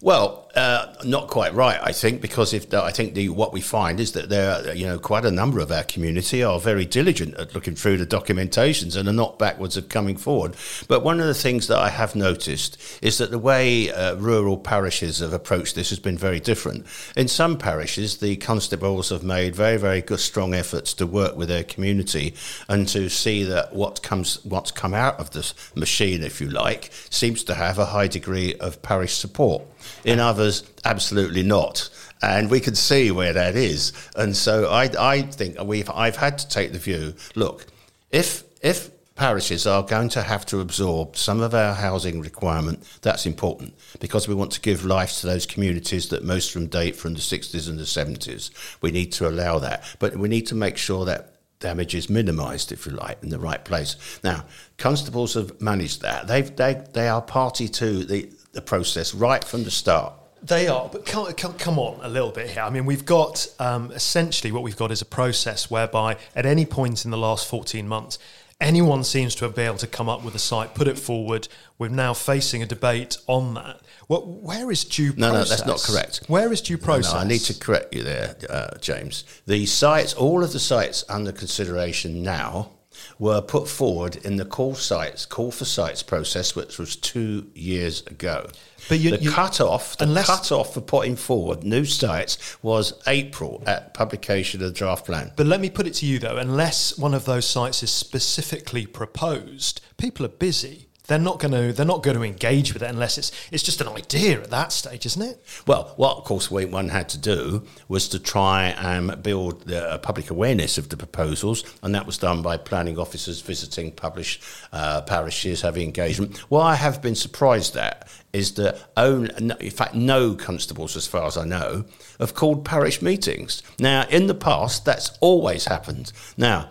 Well, 0.05 0.45
uh, 0.55 0.93
not 1.07 1.29
quite 1.29 1.55
right, 1.55 1.81
I 1.83 1.93
think, 1.93 2.21
because 2.21 2.53
if 2.53 2.69
the, 2.69 2.83
I 2.83 2.91
think 2.91 3.15
the, 3.15 3.31
what 3.31 3.55
we 3.55 3.63
find 3.63 3.99
is 3.99 4.13
that 4.13 4.29
there, 4.29 4.51
are, 4.51 4.75
you 4.75 4.87
know, 4.87 4.99
quite 4.99 5.25
a 5.25 5.31
number 5.31 5.61
of 5.61 5.73
our 5.73 5.83
community 5.83 6.45
are 6.45 6.61
very 6.61 6.85
diligent 6.85 7.35
at 7.37 7.55
looking 7.55 7.75
through 7.75 7.97
the 7.97 8.07
documentations 8.07 8.99
and 8.99 9.09
are 9.09 9.15
not 9.15 9.39
backwards 9.39 9.79
of 9.79 9.89
coming 9.89 10.19
forward. 10.19 10.57
But 10.89 11.05
one 11.05 11.21
of 11.21 11.27
the 11.27 11.33
things 11.33 11.69
that 11.69 11.79
I 11.79 11.89
have 11.89 12.15
noticed 12.15 12.77
is 13.01 13.17
that 13.17 13.31
the 13.31 13.39
way 13.39 13.91
uh, 13.91 14.17
rural 14.17 14.59
parishes 14.59 15.21
have 15.21 15.33
approached 15.33 15.75
this 15.75 15.89
has 15.89 15.99
been 15.99 16.19
very 16.19 16.39
different. 16.39 16.85
In 17.17 17.27
some 17.27 17.57
parishes, 17.57 18.19
the 18.19 18.37
constables 18.37 19.09
have 19.09 19.25
made 19.25 19.57
very, 19.57 19.79
very 19.79 20.03
good, 20.03 20.21
strong 20.21 20.53
efforts 20.53 20.93
to 20.95 21.07
work 21.07 21.35
with 21.35 21.49
their 21.49 21.65
community 21.65 22.35
and 22.69 22.87
to 22.89 23.09
see 23.09 23.43
that 23.45 23.73
what 23.73 24.03
comes, 24.03 24.45
what's 24.45 24.71
come 24.71 24.93
out 24.93 25.19
of 25.19 25.31
this 25.31 25.55
machine, 25.75 26.23
if 26.23 26.43
you 26.43 26.51
like, 26.51 26.91
seems 27.09 27.43
to 27.45 27.55
have 27.55 27.79
a 27.79 27.87
high 27.87 28.07
degree 28.07 28.55
of 28.57 28.83
parish 28.83 29.17
support. 29.17 29.63
In 30.05 30.21
others, 30.21 30.65
absolutely 30.85 31.43
not. 31.43 31.89
And 32.23 32.51
we 32.51 32.61
can 32.61 32.75
see 32.75 33.11
where 33.11 33.33
that 33.33 33.57
is. 33.57 33.93
And 34.17 34.37
so 34.37 34.71
I, 34.71 34.91
I 34.99 35.23
think 35.23 35.61
we've, 35.63 35.91
I've 35.91 36.17
had 36.17 36.39
to 36.39 36.49
take 36.49 36.73
the 36.73 36.79
view 36.79 37.15
look, 37.35 37.67
if, 38.11 38.45
if 38.63 38.91
parishes 39.15 39.67
are 39.67 39.83
going 39.83 40.09
to 40.09 40.23
have 40.23 40.45
to 40.47 40.61
absorb 40.61 41.17
some 41.17 41.41
of 41.41 41.55
our 41.55 41.75
housing 41.75 42.21
requirement, 42.21 42.83
that's 43.03 43.27
important 43.27 43.75
because 44.01 44.27
we 44.27 44.35
want 44.35 44.53
to 44.53 44.61
give 44.61 44.85
life 44.85 45.13
to 45.21 45.27
those 45.27 45.47
communities 45.47 46.09
that 46.09 46.25
most 46.25 46.53
from 46.53 46.67
date 46.67 46.97
from 46.97 47.15
the 47.15 47.21
60s 47.21 47.69
and 47.69 47.79
the 47.79 47.83
70s. 47.83 48.51
We 48.81 48.91
need 48.91 49.13
to 49.13 49.29
allow 49.29 49.59
that. 49.61 49.85
But 49.99 50.17
we 50.17 50.29
need 50.29 50.47
to 50.49 50.55
make 50.55 50.77
sure 50.77 51.05
that 51.05 51.35
damage 51.61 51.95
is 51.95 52.11
minimised, 52.11 52.73
if 52.73 52.87
you 52.87 52.93
like, 52.93 53.23
in 53.23 53.31
the 53.31 53.39
right 53.39 53.65
place. 53.65 53.97
Now, 54.23 54.45
constables 54.77 55.35
have 55.35 55.61
managed 55.61 56.03
that. 56.03 56.27
They've, 56.27 56.55
they, 56.55 56.85
they 56.93 57.09
are 57.09 57.23
party 57.23 57.69
to 57.69 58.05
the, 58.05 58.31
the 58.55 58.63
process 58.63 59.15
right 59.15 59.45
from 59.45 59.65
the 59.65 59.71
start. 59.71 60.15
They 60.43 60.69
are, 60.69 60.89
but 60.93 61.07
come, 61.07 61.33
come, 61.35 61.55
come, 61.55 61.79
on 61.79 62.01
a 62.03 62.09
little 62.09 62.31
bit 62.31 62.51
here. 62.51 62.63
I 62.63 62.69
mean, 62.69 62.85
we've 62.85 63.07
got 63.07 63.47
um, 63.59 63.91
essentially 63.93 64.53
what 64.53 64.63
we've 64.63 64.77
got 64.77 64.91
is 64.91 65.01
a 65.01 65.07
process 65.07 65.71
whereby 65.71 66.19
at 66.37 66.45
any 66.45 66.67
point 66.67 67.07
in 67.07 67.11
the 67.11 67.17
last 67.17 67.49
14 67.49 67.89
months, 67.89 68.19
anyone 68.61 69.05
seems 69.05 69.35
to 69.37 69.47
have 69.47 69.55
been 69.55 69.67
able 69.67 69.79
to 69.79 69.87
come 69.87 70.09
up 70.11 70.23
with 70.23 70.35
a 70.35 70.39
site, 70.39 70.75
put 70.75 70.87
it 70.87 70.99
forward. 70.99 71.49
We're 71.79 71.89
now 71.89 72.13
facing 72.13 72.63
a 72.63 72.67
debate 72.67 73.17
on 73.27 73.55
that. 73.55 73.81
Well, 74.07 74.21
where 74.21 74.71
is 74.71 74.85
due 74.85 75.15
No, 75.17 75.29
no, 75.29 75.35
process? 75.37 75.63
that's 75.63 75.67
not 75.67 75.83
correct. 75.83 76.25
Where 76.27 76.53
is 76.53 76.61
due 76.61 76.77
process? 76.77 77.15
No, 77.15 77.21
I 77.21 77.25
need 77.25 77.41
to 77.41 77.55
correct 77.55 77.95
you 77.95 78.03
there, 78.03 78.37
uh, 78.51 78.77
James. 78.83 79.25
The 79.47 79.65
sites, 79.65 80.13
all 80.13 80.45
of 80.45 80.53
the 80.53 80.61
sites 80.61 81.05
under 81.09 81.33
consideration 81.33 82.23
now, 82.23 82.71
were 83.19 83.41
put 83.41 83.69
forward 83.69 84.17
in 84.25 84.37
the 84.37 84.45
call 84.45 84.75
sites, 84.75 85.27
call 85.27 85.51
for 85.51 85.65
sites 85.65 86.03
process, 86.03 86.55
which 86.57 86.79
was 86.79 86.97
two 86.97 87.47
years 87.55 88.03
ago. 88.07 88.49
But 88.89 89.01
you- 89.01 89.11
the 89.13 89.23
you- 89.23 89.31
cut 89.31 89.61
off, 89.61 89.97
the 89.97 90.05
unless- 90.05 90.27
cut 90.27 90.53
off 90.53 90.75
for 90.75 90.81
putting 90.81 91.17
forward 91.17 91.65
new 91.65 91.85
sites 91.85 92.37
was 92.63 92.95
April 93.07 93.63
at 93.67 93.95
publication 93.95 94.61
of 94.63 94.67
the 94.69 94.73
draft 94.79 95.07
plan. 95.07 95.33
But 95.37 95.47
let 95.47 95.61
me 95.61 95.71
put 95.71 95.87
it 95.87 95.95
to 95.95 96.07
you 96.07 96.19
though, 96.19 96.37
unless 96.37 96.99
one 96.99 97.15
of 97.15 97.25
those 97.25 97.47
sites 97.47 97.83
is 97.83 97.91
specifically 97.91 98.87
proposed, 98.87 99.81
people 99.97 100.27
are 100.27 100.31
busy. 100.31 100.89
They're 101.07 101.19
not 101.19 101.39
going 101.39 101.53
to. 101.53 101.73
They're 101.73 101.85
not 101.85 102.03
going 102.03 102.17
to 102.17 102.23
engage 102.23 102.73
with 102.73 102.83
it 102.83 102.91
unless 102.91 103.19
it's. 103.19 103.31
It's 103.53 103.63
just 103.63 103.81
an 103.83 103.89
idea 103.89 104.41
at 104.41 104.51
that 104.51 104.73
stage, 104.73 105.05
isn't 105.05 105.21
it? 105.21 105.45
Well, 105.67 105.93
what 105.97 106.17
of 106.17 106.25
course 106.25 106.51
we, 106.51 106.65
one 106.65 106.89
had 106.89 107.11
to 107.11 107.19
do 107.19 107.67
was 107.89 108.09
to 108.09 108.19
try 108.19 108.69
and 108.69 109.23
build 109.23 109.67
the 109.67 109.99
public 110.03 110.31
awareness 110.31 110.79
of 110.79 110.89
the 110.89 110.97
proposals, 110.97 111.63
and 111.83 111.95
that 111.95 112.07
was 112.07 112.17
done 112.17 112.41
by 112.41 112.57
planning 112.57 112.99
officers 112.99 113.43
visiting 113.43 113.93
published 113.93 114.43
uh, 114.73 115.03
parishes, 115.03 115.61
having 115.61 115.85
engagement. 115.85 116.39
What 116.51 116.63
I 116.63 116.75
have 116.75 117.03
been 117.03 117.15
surprised 117.15 117.77
at 117.77 118.09
is 118.33 118.55
that, 118.55 118.79
only, 118.97 119.31
in 119.61 119.71
fact, 119.71 119.95
no 119.95 120.35
constables, 120.35 120.97
as 120.97 121.07
far 121.07 121.27
as 121.27 121.37
I 121.37 121.45
know, 121.45 121.85
have 122.19 122.35
called 122.35 122.65
parish 122.65 123.01
meetings. 123.01 123.63
Now, 123.79 124.07
in 124.09 124.27
the 124.27 124.35
past, 124.35 124.85
that's 124.85 125.17
always 125.21 125.67
happened. 125.67 126.13
Now, 126.37 126.71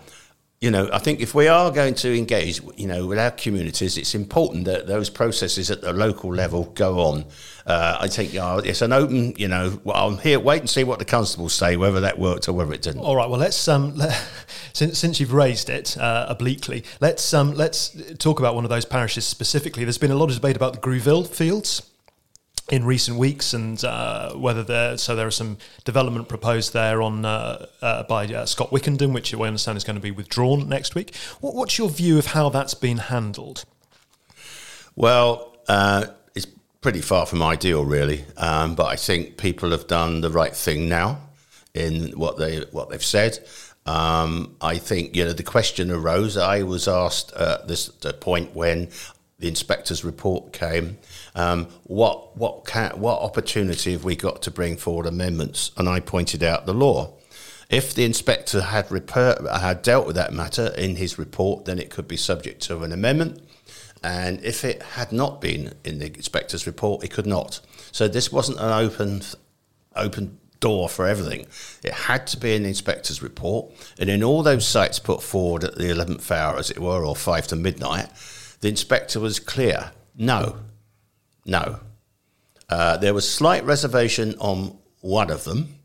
you 0.63 0.71
know, 0.71 0.89
I 0.93 0.99
think 0.99 1.19
if 1.19 1.35
we 1.35 1.49
are 1.49 1.71
going 1.71 1.93
to 1.95 2.17
engage, 2.17 2.61
you 2.77 2.87
know, 2.87 3.05
with 3.05 3.19
our 3.19 3.31
communities, 3.31 3.97
it's 3.97 4.15
important 4.15 4.63
that 4.63 4.87
those 4.87 5.09
processes 5.09 5.69
at 5.69 5.81
the 5.81 5.91
local 5.91 6.33
level 6.33 6.71
go 6.73 7.01
on. 7.01 7.25
Uh, 7.67 7.97
I 7.99 8.07
think 8.07 8.31
you 8.31 8.39
know, 8.39 8.59
it's 8.59 8.81
an 8.81 8.93
open, 8.93 9.33
you 9.35 9.49
know, 9.49 9.77
well, 9.83 10.07
I'm 10.07 10.19
here, 10.19 10.39
wait 10.39 10.61
and 10.61 10.69
see 10.69 10.85
what 10.85 10.99
the 10.99 11.05
constables 11.05 11.51
say, 11.51 11.75
whether 11.75 11.99
that 11.99 12.17
worked 12.17 12.47
or 12.47 12.53
whether 12.53 12.71
it 12.71 12.81
didn't. 12.81 13.01
All 13.01 13.17
right. 13.17 13.29
Well, 13.29 13.41
let's 13.41 13.67
um, 13.67 13.93
let, 13.97 14.13
since 14.71 14.97
since 14.97 15.19
you've 15.19 15.33
raised 15.33 15.69
it 15.69 15.97
uh, 15.97 16.27
obliquely, 16.29 16.85
let's 17.01 17.33
um, 17.33 17.55
let's 17.55 17.89
talk 18.17 18.39
about 18.39 18.55
one 18.55 18.63
of 18.63 18.69
those 18.69 18.85
parishes 18.85 19.27
specifically. 19.27 19.83
There's 19.83 19.97
been 19.97 20.11
a 20.11 20.15
lot 20.15 20.29
of 20.29 20.35
debate 20.35 20.55
about 20.55 20.71
the 20.71 20.79
Grouville 20.79 21.27
fields 21.27 21.92
in 22.69 22.85
recent 22.85 23.17
weeks, 23.17 23.53
and 23.53 23.83
uh, 23.83 24.33
whether 24.33 24.63
there 24.63 24.97
so 24.97 25.15
there 25.15 25.27
are 25.27 25.31
some 25.31 25.57
development 25.83 26.29
proposed 26.29 26.73
there 26.73 27.01
on 27.01 27.25
uh, 27.25 27.65
uh, 27.81 28.03
by 28.03 28.25
uh, 28.25 28.45
Scott 28.45 28.69
Wickenden, 28.71 29.13
which 29.13 29.33
I 29.33 29.39
understand 29.39 29.77
is 29.77 29.83
going 29.83 29.95
to 29.95 30.01
be 30.01 30.11
withdrawn 30.11 30.69
next 30.69 30.95
week. 30.95 31.15
What, 31.41 31.55
what's 31.55 31.77
your 31.77 31.89
view 31.89 32.17
of 32.17 32.27
how 32.27 32.49
that's 32.49 32.73
been 32.73 32.97
handled? 32.97 33.65
Well, 34.95 35.57
uh, 35.67 36.05
it's 36.35 36.47
pretty 36.81 37.01
far 37.01 37.25
from 37.25 37.41
ideal, 37.41 37.83
really. 37.83 38.25
Um, 38.37 38.75
but 38.75 38.85
I 38.85 38.95
think 38.95 39.37
people 39.37 39.71
have 39.71 39.87
done 39.87 40.21
the 40.21 40.29
right 40.29 40.55
thing 40.55 40.87
now 40.87 41.19
in 41.73 42.11
what 42.11 42.37
they 42.37 42.61
what 42.71 42.89
they've 42.89 43.03
said. 43.03 43.39
Um, 43.85 44.55
I 44.61 44.77
think 44.77 45.15
you 45.15 45.25
know 45.25 45.33
the 45.33 45.43
question 45.43 45.91
arose. 45.91 46.37
I 46.37 46.63
was 46.63 46.87
asked 46.87 47.33
at 47.33 47.67
this 47.67 47.89
point 48.21 48.55
when 48.55 48.89
the 49.39 49.49
inspector's 49.49 50.05
report 50.05 50.53
came. 50.53 50.97
Um, 51.35 51.67
what 51.83 52.37
what 52.37 52.65
can, 52.65 52.91
what 52.99 53.21
opportunity 53.21 53.93
have 53.93 54.03
we 54.03 54.15
got 54.15 54.41
to 54.43 54.51
bring 54.51 54.77
forward 54.77 55.05
amendments? 55.05 55.71
And 55.77 55.89
I 55.89 55.99
pointed 55.99 56.43
out 56.43 56.65
the 56.65 56.73
law. 56.73 57.13
If 57.69 57.95
the 57.95 58.03
inspector 58.03 58.61
had, 58.61 58.85
had 58.85 59.81
dealt 59.81 60.05
with 60.05 60.15
that 60.15 60.31
matter 60.31 60.67
in 60.77 60.97
his 60.97 61.17
report, 61.17 61.65
then 61.65 61.79
it 61.79 61.89
could 61.89 62.07
be 62.07 62.17
subject 62.17 62.61
to 62.63 62.83
an 62.83 62.91
amendment. 62.91 63.41
And 64.03 64.43
if 64.43 64.63
it 64.65 64.83
had 64.83 65.11
not 65.11 65.41
been 65.41 65.73
in 65.83 65.99
the 65.99 66.07
inspector's 66.07 66.67
report, 66.67 67.03
it 67.03 67.09
could 67.09 67.25
not. 67.25 67.61
So 67.91 68.07
this 68.07 68.31
wasn't 68.31 68.59
an 68.59 68.71
open, 68.71 69.21
open 69.95 70.37
door 70.59 70.89
for 70.89 71.07
everything. 71.07 71.47
It 71.83 71.93
had 71.93 72.27
to 72.27 72.37
be 72.37 72.53
in 72.53 72.63
the 72.63 72.69
inspector's 72.69 73.23
report. 73.23 73.73
And 73.97 74.09
in 74.09 74.23
all 74.23 74.43
those 74.43 74.67
sites 74.67 74.99
put 74.99 75.23
forward 75.23 75.63
at 75.63 75.75
the 75.75 75.85
11th 75.85 76.29
hour, 76.31 76.57
as 76.57 76.69
it 76.69 76.79
were, 76.79 77.05
or 77.05 77.15
five 77.15 77.47
to 77.47 77.55
midnight, 77.55 78.09
the 78.59 78.69
inspector 78.69 79.19
was 79.19 79.39
clear 79.39 79.91
no, 80.15 80.57
no. 81.45 81.79
Uh, 82.69 82.97
there 82.97 83.13
was 83.13 83.29
slight 83.29 83.63
reservation 83.65 84.35
on 84.39 84.77
one 85.01 85.29
of 85.29 85.43
them, 85.43 85.75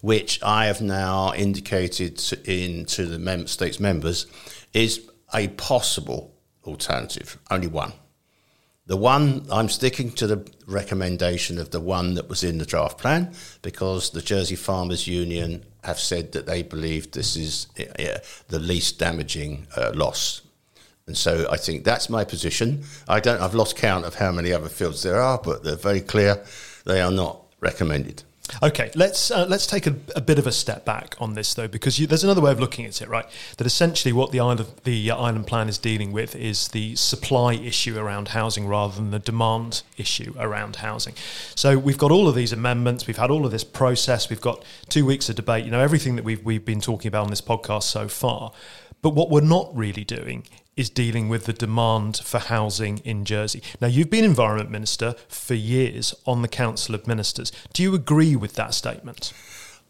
which 0.00 0.42
I 0.42 0.66
have 0.66 0.80
now 0.80 1.34
indicated 1.34 2.18
to, 2.18 2.50
in 2.50 2.84
to 2.86 3.06
the 3.06 3.18
mem- 3.18 3.46
state's 3.46 3.80
members 3.80 4.26
is 4.72 5.08
a 5.34 5.48
possible 5.48 6.34
alternative. 6.64 7.38
Only 7.50 7.66
one. 7.66 7.92
The 8.86 8.96
one 8.96 9.46
I'm 9.50 9.68
sticking 9.68 10.12
to 10.12 10.26
the 10.26 10.50
recommendation 10.66 11.58
of 11.58 11.70
the 11.70 11.80
one 11.80 12.14
that 12.14 12.28
was 12.30 12.42
in 12.42 12.56
the 12.56 12.64
draft 12.64 12.96
plan 12.96 13.34
because 13.60 14.10
the 14.10 14.22
Jersey 14.22 14.56
Farmers 14.56 15.06
Union 15.06 15.66
have 15.84 15.98
said 15.98 16.32
that 16.32 16.46
they 16.46 16.62
believe 16.62 17.10
this 17.10 17.36
is 17.36 17.66
uh, 17.78 18.18
the 18.48 18.58
least 18.58 18.98
damaging 18.98 19.66
uh, 19.76 19.92
loss. 19.94 20.40
And 21.08 21.16
so 21.16 21.48
I 21.50 21.56
think 21.56 21.84
that's 21.84 22.08
my 22.08 22.22
position. 22.22 22.84
I 23.08 23.18
don't. 23.18 23.40
I've 23.40 23.54
lost 23.54 23.76
count 23.76 24.04
of 24.04 24.14
how 24.14 24.30
many 24.30 24.52
other 24.52 24.68
fields 24.68 25.02
there 25.02 25.20
are, 25.20 25.38
but 25.42 25.64
they're 25.64 25.74
very 25.74 26.02
clear. 26.02 26.44
They 26.84 27.00
are 27.00 27.10
not 27.10 27.40
recommended. 27.60 28.22
Okay, 28.62 28.90
let's 28.94 29.30
uh, 29.30 29.46
let's 29.48 29.66
take 29.66 29.86
a, 29.86 29.94
a, 30.16 30.20
bit 30.20 30.38
of 30.38 30.46
a 30.46 30.52
step 30.52 30.84
back 30.84 31.14
on 31.18 31.34
this 31.34 31.52
though, 31.54 31.68
because 31.68 31.98
you, 31.98 32.06
there's 32.06 32.24
another 32.24 32.40
way 32.40 32.50
of 32.50 32.60
looking 32.60 32.86
at 32.86 33.00
it, 33.02 33.08
right? 33.08 33.26
That 33.58 33.66
essentially 33.66 34.12
what 34.12 34.32
the 34.32 34.40
island 34.40 34.64
the 34.84 35.10
island 35.10 35.46
plan 35.46 35.68
is 35.68 35.78
dealing 35.78 36.12
with 36.12 36.34
is 36.34 36.68
the 36.68 36.96
supply 36.96 37.54
issue 37.54 37.98
around 37.98 38.28
housing 38.28 38.66
rather 38.66 38.94
than 38.94 39.10
the 39.10 39.18
demand 39.18 39.82
issue 39.96 40.34
around 40.38 40.76
housing. 40.76 41.14
So 41.54 41.78
we've 41.78 41.98
got 41.98 42.10
all 42.10 42.28
of 42.28 42.34
these 42.34 42.52
amendments, 42.52 43.06
we've 43.06 43.18
had 43.18 43.30
all 43.30 43.44
of 43.44 43.52
this 43.52 43.64
process, 43.64 44.30
we've 44.30 44.40
got 44.40 44.64
two 44.88 45.04
weeks 45.04 45.28
of 45.28 45.36
debate, 45.36 45.64
you 45.64 45.70
know, 45.70 45.80
everything 45.80 46.16
that 46.16 46.24
we've 46.24 46.42
we've 46.44 46.64
been 46.64 46.80
talking 46.80 47.08
about 47.08 47.24
on 47.24 47.30
this 47.30 47.42
podcast 47.42 47.84
so 47.84 48.08
far. 48.08 48.52
But 49.00 49.10
what 49.10 49.30
we're 49.30 49.42
not 49.42 49.70
really 49.76 50.04
doing 50.04 50.44
is 50.78 50.88
dealing 50.88 51.28
with 51.28 51.44
the 51.44 51.52
demand 51.52 52.16
for 52.18 52.38
housing 52.38 52.98
in 52.98 53.24
Jersey. 53.24 53.60
Now, 53.80 53.88
you've 53.88 54.10
been 54.10 54.24
Environment 54.24 54.70
Minister 54.70 55.16
for 55.28 55.54
years 55.54 56.14
on 56.24 56.42
the 56.42 56.48
Council 56.48 56.94
of 56.94 57.06
Ministers. 57.06 57.50
Do 57.72 57.82
you 57.82 57.94
agree 57.94 58.36
with 58.36 58.54
that 58.54 58.74
statement? 58.74 59.32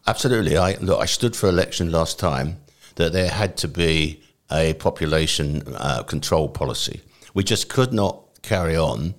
Absolutely. 0.07 0.57
I 0.57 0.73
look. 0.77 0.99
I 0.99 1.05
stood 1.05 1.35
for 1.35 1.47
election 1.47 1.91
last 1.91 2.17
time 2.17 2.57
that 2.95 3.13
there 3.13 3.29
had 3.29 3.55
to 3.57 3.67
be 3.67 4.23
a 4.51 4.73
population 4.73 5.61
uh, 5.75 6.01
control 6.01 6.49
policy. 6.49 7.01
We 7.35 7.43
just 7.43 7.69
could 7.69 7.93
not 7.93 8.41
carry 8.41 8.75
on 8.75 9.13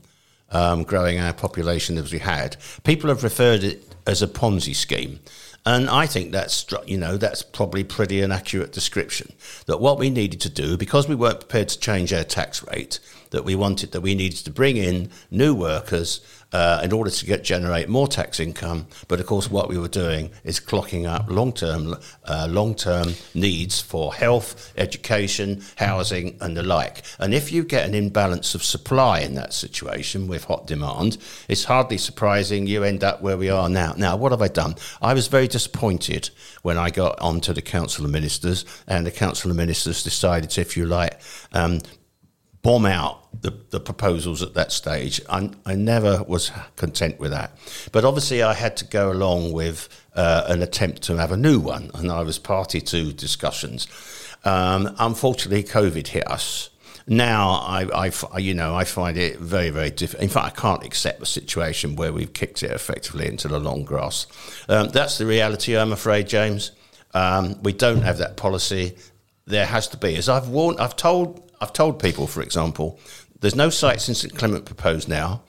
um, 0.51 0.83
growing 0.83 1.21
our 1.21 1.33
population 1.33 1.97
as 1.99 2.13
we 2.13 2.19
had. 2.19 2.57
People 2.83 3.09
have 3.11 3.23
referred 3.23 3.63
it 3.63 3.95
as 4.07 4.23
a 4.23 4.27
Ponzi 4.27 4.75
scheme. 4.75 5.21
And 5.67 5.91
I 5.91 6.07
think 6.07 6.33
that's 6.33 6.67
you 6.87 6.97
know 6.97 7.17
that's 7.17 7.43
probably 7.43 7.85
pretty 7.85 8.23
an 8.23 8.33
accurate 8.33 8.73
description. 8.73 9.33
That 9.67 9.81
what 9.81 9.99
we 9.99 10.09
needed 10.09 10.41
to 10.43 10.49
do, 10.49 10.77
because 10.77 11.09
we 11.09 11.15
weren't 11.15 11.41
prepared 11.41 11.69
to 11.69 11.79
change 11.79 12.13
our 12.13 12.25
tax 12.25 12.67
rate, 12.67 12.99
that 13.31 13.45
we 13.45 13.55
wanted 13.55 13.93
that 13.93 14.01
we 14.01 14.15
needed 14.15 14.45
to 14.45 14.51
bring 14.51 14.77
in 14.77 15.11
new 15.31 15.55
workers 15.55 16.21
uh, 16.53 16.81
in 16.83 16.93
order 16.93 17.11
to 17.11 17.27
get 17.27 17.45
generate 17.45 17.89
more 17.89 18.09
tax 18.09 18.41
income. 18.41 18.87
But 19.09 19.21
of 19.21 19.27
course, 19.27 19.51
what 19.51 19.69
we 19.69 19.79
were 19.79 19.89
doing 19.89 20.31
is 20.45 20.61
clocking 20.61 21.07
up 21.07 21.31
long 21.31 21.53
term 21.53 21.97
uh, 22.25 22.47
long 22.51 22.75
term 22.75 23.15
needs 23.35 23.81
for 23.81 24.15
health, 24.15 24.73
education, 24.77 25.63
housing, 25.77 26.37
and 26.41 26.57
the 26.57 26.63
like. 26.63 27.03
And 27.19 27.35
if 27.35 27.53
you 27.53 27.65
get 27.65 27.89
an 27.89 27.95
imbalance 27.95 28.55
of 28.55 28.63
supply 28.63 29.21
in 29.21 29.35
that 29.35 29.53
situation 29.53 30.29
with 30.29 30.45
hot 30.45 30.67
demand, 30.67 31.19
it's 31.49 31.65
hardly 31.65 31.99
surprising 31.99 32.67
you 32.67 32.85
end 32.85 33.05
up 33.05 33.23
where 33.23 33.37
we 33.37 33.51
are 33.51 33.69
now. 33.69 33.95
Now, 33.97 34.17
what 34.17 34.33
have 34.33 34.43
I 34.43 34.49
done? 34.49 34.75
I 35.01 35.15
was 35.15 35.29
very 35.29 35.49
disappointed 35.49 36.31
when 36.63 36.79
I 36.79 36.91
got 36.91 37.19
onto 37.21 37.53
the 37.53 37.63
Council 37.63 38.05
of 38.05 38.11
Ministers, 38.11 38.65
and 38.87 39.07
the 39.07 39.11
Council 39.11 39.51
of 39.51 39.57
Ministers 39.57 40.03
decided, 40.03 40.57
if 40.59 40.77
you 40.77 40.87
like, 40.87 41.21
um, 41.53 41.81
bomb 42.63 42.87
out 42.87 43.20
the, 43.39 43.53
the 43.71 43.81
proposals 43.81 44.43
at 44.43 44.55
that 44.55 44.73
stage. 44.73 45.21
I, 45.29 45.51
I 45.65 45.75
never 45.75 46.23
was 46.25 46.51
content 46.77 47.19
with 47.19 47.31
that. 47.31 47.57
But 47.93 48.05
obviously, 48.05 48.43
I 48.43 48.55
had 48.55 48.77
to 48.79 48.85
go 48.85 49.11
along 49.13 49.53
with 49.53 49.89
uh, 50.15 50.45
an 50.49 50.63
attempt 50.63 51.03
to 51.03 51.17
have 51.17 51.33
a 51.33 51.37
new 51.37 51.59
one, 51.59 51.91
and 51.95 52.11
I 52.11 52.23
was 52.23 52.39
party 52.39 52.81
to 52.81 53.13
discussions. 53.13 53.87
Um, 54.45 54.95
unfortunately, 54.99 55.63
COVID 55.65 56.09
hit 56.09 56.29
us. 56.31 56.71
Now, 57.07 57.51
I, 57.67 58.11
I, 58.33 58.39
you 58.39 58.55
know, 58.55 58.75
I 58.75 58.85
find 58.85 59.17
it 59.17 59.39
very, 59.39 59.71
very 59.71 59.91
difficult. 59.91 60.23
In 60.23 60.29
fact, 60.29 60.47
I 60.47 60.61
can't 60.61 60.85
accept 60.85 61.23
a 61.23 61.27
situation 61.27 61.97
where 61.97 62.13
we've 62.13 62.33
kicked 62.33 62.63
it 62.63 62.71
effectively 62.71 63.27
into 63.27 63.49
the 63.49 63.59
long 63.59 63.85
grass. 63.85 64.27
Um, 64.69 64.91
that's 64.91 65.19
the 65.19 65.27
reality, 65.27 65.77
I'm 65.77 65.93
afraid, 65.93 66.29
James. 66.29 66.73
Um, 67.13 67.61
we 67.63 67.73
don't 67.73 68.03
have 68.03 68.19
that 68.19 68.37
policy. 68.37 68.97
There 69.47 69.67
has 69.67 69.89
to 69.89 69.97
be, 69.97 70.15
as 70.17 70.29
I've 70.29 70.49
warned, 70.49 70.79
I've 70.79 70.95
told 70.95 71.50
I've 71.61 71.73
told 71.73 71.99
people, 72.01 72.27
for 72.27 72.43
example, 72.43 72.99
there's 73.41 73.55
no 73.55 73.71
sites 73.71 74.09
in 74.09 74.15
St 74.15 74.35
Clement 74.35 74.65
proposed 74.65 75.09
now, 75.09 75.43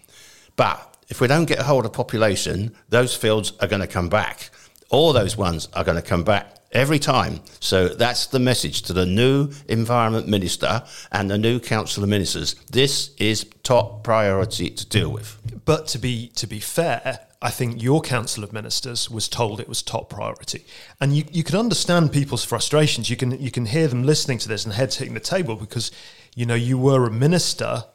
but 0.55 0.87
if 1.09 1.19
we 1.19 1.27
don't 1.27 1.45
get 1.45 1.59
a 1.59 1.63
hold 1.63 1.85
of 1.85 1.93
population, 1.93 2.73
those 2.89 3.15
fields 3.15 3.53
are 3.59 3.67
going 3.67 3.81
to 3.81 3.87
come 3.87 4.09
back. 4.09 4.49
all 4.91 5.13
those 5.13 5.35
ones 5.37 5.67
are 5.73 5.83
going 5.83 5.95
to 5.95 6.07
come 6.07 6.23
back 6.23 6.57
every 6.71 6.99
time. 6.99 7.39
So 7.59 7.87
that's 7.87 8.27
the 8.27 8.39
message 8.39 8.83
to 8.83 8.93
the 8.93 9.05
new 9.05 9.49
environment 9.67 10.27
minister 10.27 10.83
and 11.11 11.31
the 11.31 11.37
new 11.37 11.59
council 11.59 12.03
of 12.03 12.09
ministers. 12.09 12.55
This 12.69 13.11
is 13.17 13.49
top 13.63 14.03
priority 14.03 14.69
to 14.69 14.85
deal 14.85 15.09
with. 15.09 15.39
But 15.65 15.87
to 15.87 15.97
be 15.97 16.27
to 16.35 16.45
be 16.45 16.59
fair, 16.59 17.19
I 17.41 17.49
think 17.49 17.81
your 17.81 18.01
council 18.01 18.43
of 18.43 18.53
ministers 18.53 19.09
was 19.09 19.27
told 19.27 19.59
it 19.59 19.67
was 19.67 19.81
top 19.81 20.09
priority, 20.09 20.63
and 20.99 21.15
you 21.15 21.23
you 21.31 21.43
can 21.43 21.55
understand 21.55 22.13
people's 22.13 22.43
frustrations. 22.43 23.09
You 23.09 23.17
can 23.17 23.31
you 23.41 23.49
can 23.49 23.65
hear 23.65 23.87
them 23.87 24.03
listening 24.03 24.37
to 24.39 24.47
this 24.47 24.63
and 24.63 24.73
heads 24.73 24.97
hitting 24.97 25.15
the 25.15 25.19
table 25.19 25.55
because 25.55 25.91
you 26.35 26.45
know 26.45 26.55
you 26.55 26.77
were 26.77 27.07
a 27.07 27.11
minister, 27.11 27.85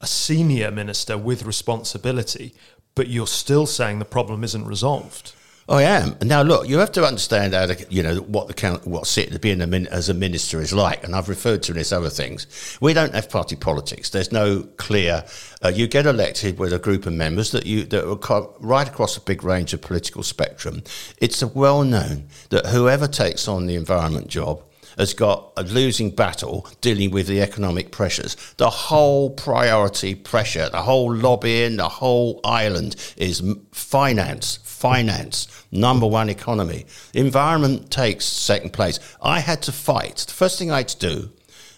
a 0.00 0.06
senior 0.06 0.72
minister 0.72 1.16
with 1.16 1.44
responsibility, 1.44 2.52
but 2.96 3.06
you're 3.06 3.28
still 3.28 3.66
saying 3.66 4.00
the 4.00 4.04
problem 4.04 4.42
isn't 4.42 4.66
resolved. 4.66 5.34
I 5.66 5.82
am. 5.84 6.16
Now, 6.22 6.42
look, 6.42 6.68
you 6.68 6.78
have 6.78 6.92
to 6.92 7.04
understand 7.04 7.54
how 7.54 7.66
to, 7.66 7.86
you 7.88 8.02
know 8.02 8.16
what 8.16 8.48
the 8.48 8.80
what 8.84 9.06
sitting 9.06 9.38
being 9.38 9.62
a 9.62 9.66
min, 9.66 9.86
as 9.86 10.10
a 10.10 10.14
minister 10.14 10.60
is 10.60 10.74
like, 10.74 11.02
and 11.04 11.16
I've 11.16 11.28
referred 11.30 11.62
to 11.64 11.72
this 11.72 11.90
other 11.90 12.10
things. 12.10 12.78
We 12.82 12.92
don't 12.92 13.14
have 13.14 13.30
party 13.30 13.56
politics. 13.56 14.10
There's 14.10 14.30
no 14.30 14.64
clear. 14.76 15.24
Uh, 15.64 15.68
you 15.68 15.86
get 15.86 16.04
elected 16.04 16.58
with 16.58 16.74
a 16.74 16.78
group 16.78 17.06
of 17.06 17.14
members 17.14 17.50
that 17.52 17.64
you 17.64 17.84
that 17.84 18.06
are 18.06 18.48
right 18.60 18.86
across 18.86 19.16
a 19.16 19.22
big 19.22 19.42
range 19.42 19.72
of 19.72 19.80
political 19.80 20.22
spectrum. 20.22 20.82
It's 21.18 21.42
well 21.42 21.82
known 21.82 22.28
that 22.50 22.66
whoever 22.66 23.08
takes 23.08 23.48
on 23.48 23.66
the 23.66 23.76
environment 23.76 24.28
job 24.28 24.62
has 24.98 25.14
got 25.14 25.52
a 25.56 25.62
losing 25.62 26.10
battle 26.10 26.68
dealing 26.80 27.10
with 27.10 27.26
the 27.26 27.40
economic 27.40 27.90
pressures. 27.90 28.36
The 28.56 28.70
whole 28.70 29.30
priority 29.30 30.14
pressure, 30.14 30.68
the 30.68 30.82
whole 30.82 31.14
lobbying, 31.14 31.76
the 31.76 31.88
whole 31.88 32.40
island 32.44 32.96
is 33.16 33.42
finance, 33.72 34.58
finance, 34.84 35.64
number 35.72 36.06
one 36.06 36.28
economy. 36.28 36.84
Environment 37.14 37.90
takes 37.90 38.26
second 38.26 38.70
place. 38.74 39.00
I 39.22 39.40
had 39.40 39.62
to 39.62 39.72
fight. 39.72 40.18
The 40.18 40.32
first 40.34 40.58
thing 40.58 40.70
I 40.70 40.76
had 40.76 40.88
to 40.88 40.98
do 40.98 41.30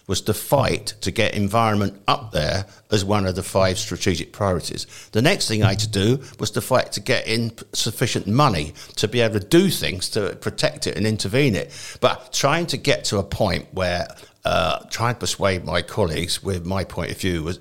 was 0.07 0.19
to 0.19 0.33
fight 0.33 0.87
to 0.99 1.09
get 1.09 1.33
environment 1.33 2.01
up 2.09 2.33
there 2.33 2.65
as 2.91 3.05
one 3.05 3.25
of 3.25 3.35
the 3.35 3.43
five 3.43 3.77
strategic 3.77 4.33
priorities. 4.33 4.87
The 5.13 5.21
next 5.21 5.47
thing 5.47 5.63
I 5.63 5.69
had 5.69 5.79
to 5.79 5.89
do 5.89 6.19
was 6.37 6.51
to 6.51 6.59
fight 6.59 6.91
to 6.93 6.99
get 6.99 7.27
in 7.27 7.53
sufficient 7.71 8.27
money 8.27 8.73
to 8.97 9.07
be 9.07 9.21
able 9.21 9.39
to 9.39 9.47
do 9.47 9.69
things 9.69 10.09
to 10.09 10.35
protect 10.41 10.85
it 10.85 10.97
and 10.97 11.07
intervene 11.07 11.55
it. 11.55 11.71
But 12.01 12.33
trying 12.33 12.65
to 12.67 12.77
get 12.77 13.05
to 13.05 13.19
a 13.19 13.23
point 13.23 13.73
where 13.73 14.09
uh, 14.43 14.79
trying 14.89 15.13
to 15.13 15.19
persuade 15.21 15.63
my 15.63 15.81
colleagues 15.81 16.43
with 16.43 16.65
my 16.65 16.83
point 16.83 17.11
of 17.11 17.17
view 17.17 17.43
was 17.43 17.59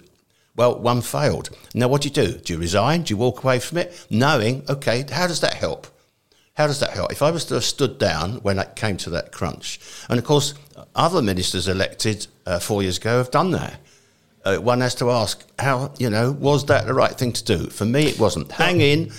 well, 0.57 0.79
one 0.79 1.03
failed. 1.03 1.51
Now, 1.75 1.89
what 1.89 2.03
do 2.03 2.09
you 2.09 2.15
do? 2.15 2.33
Do 2.39 2.53
you 2.55 2.59
resign? 2.59 3.03
Do 3.03 3.13
you 3.13 3.19
walk 3.19 3.45
away 3.45 3.59
from 3.59 3.79
it? 3.79 4.07
Knowing, 4.11 4.65
okay, 4.69 5.05
how 5.11 5.27
does 5.27 5.41
that 5.41 5.55
help? 5.55 5.87
How 6.55 6.67
does 6.67 6.81
that 6.81 6.91
help? 6.91 7.13
If 7.13 7.21
I 7.21 7.31
was 7.31 7.45
to 7.47 7.55
have 7.55 7.65
stood 7.65 7.99
down 7.99 8.37
when 8.37 8.59
it 8.59 8.77
came 8.77 8.97
to 8.99 9.11
that 9.11 9.31
crunch, 9.31 9.79
and 10.09 10.19
of 10.19 10.25
course, 10.25 10.55
other 10.95 11.21
ministers 11.21 11.69
elected 11.69 12.27
uh, 12.47 12.59
four 12.59 12.83
years 12.83 12.97
ago 12.97 13.19
have 13.19 13.31
done 13.31 13.51
that. 13.51 13.79
Uh, 14.45 14.57
one 14.57 14.81
has 14.81 14.95
to 14.95 15.11
ask, 15.11 15.45
how, 15.59 15.93
you 15.99 16.09
know, 16.09 16.33
was 16.33 16.65
that 16.67 16.87
the 16.87 16.95
right 16.95 17.19
thing 17.19 17.33
to 17.33 17.45
do? 17.45 17.67
For 17.67 17.85
me, 17.85 18.07
it 18.07 18.19
wasn't. 18.19 18.53
Hang 18.53 18.81
in, 18.81 19.13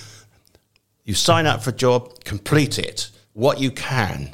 you 1.04 1.14
sign 1.14 1.46
up 1.46 1.62
for 1.62 1.70
a 1.70 1.74
job, 1.74 2.24
complete 2.24 2.80
it, 2.80 3.12
what 3.34 3.60
you 3.60 3.70
can, 3.70 4.34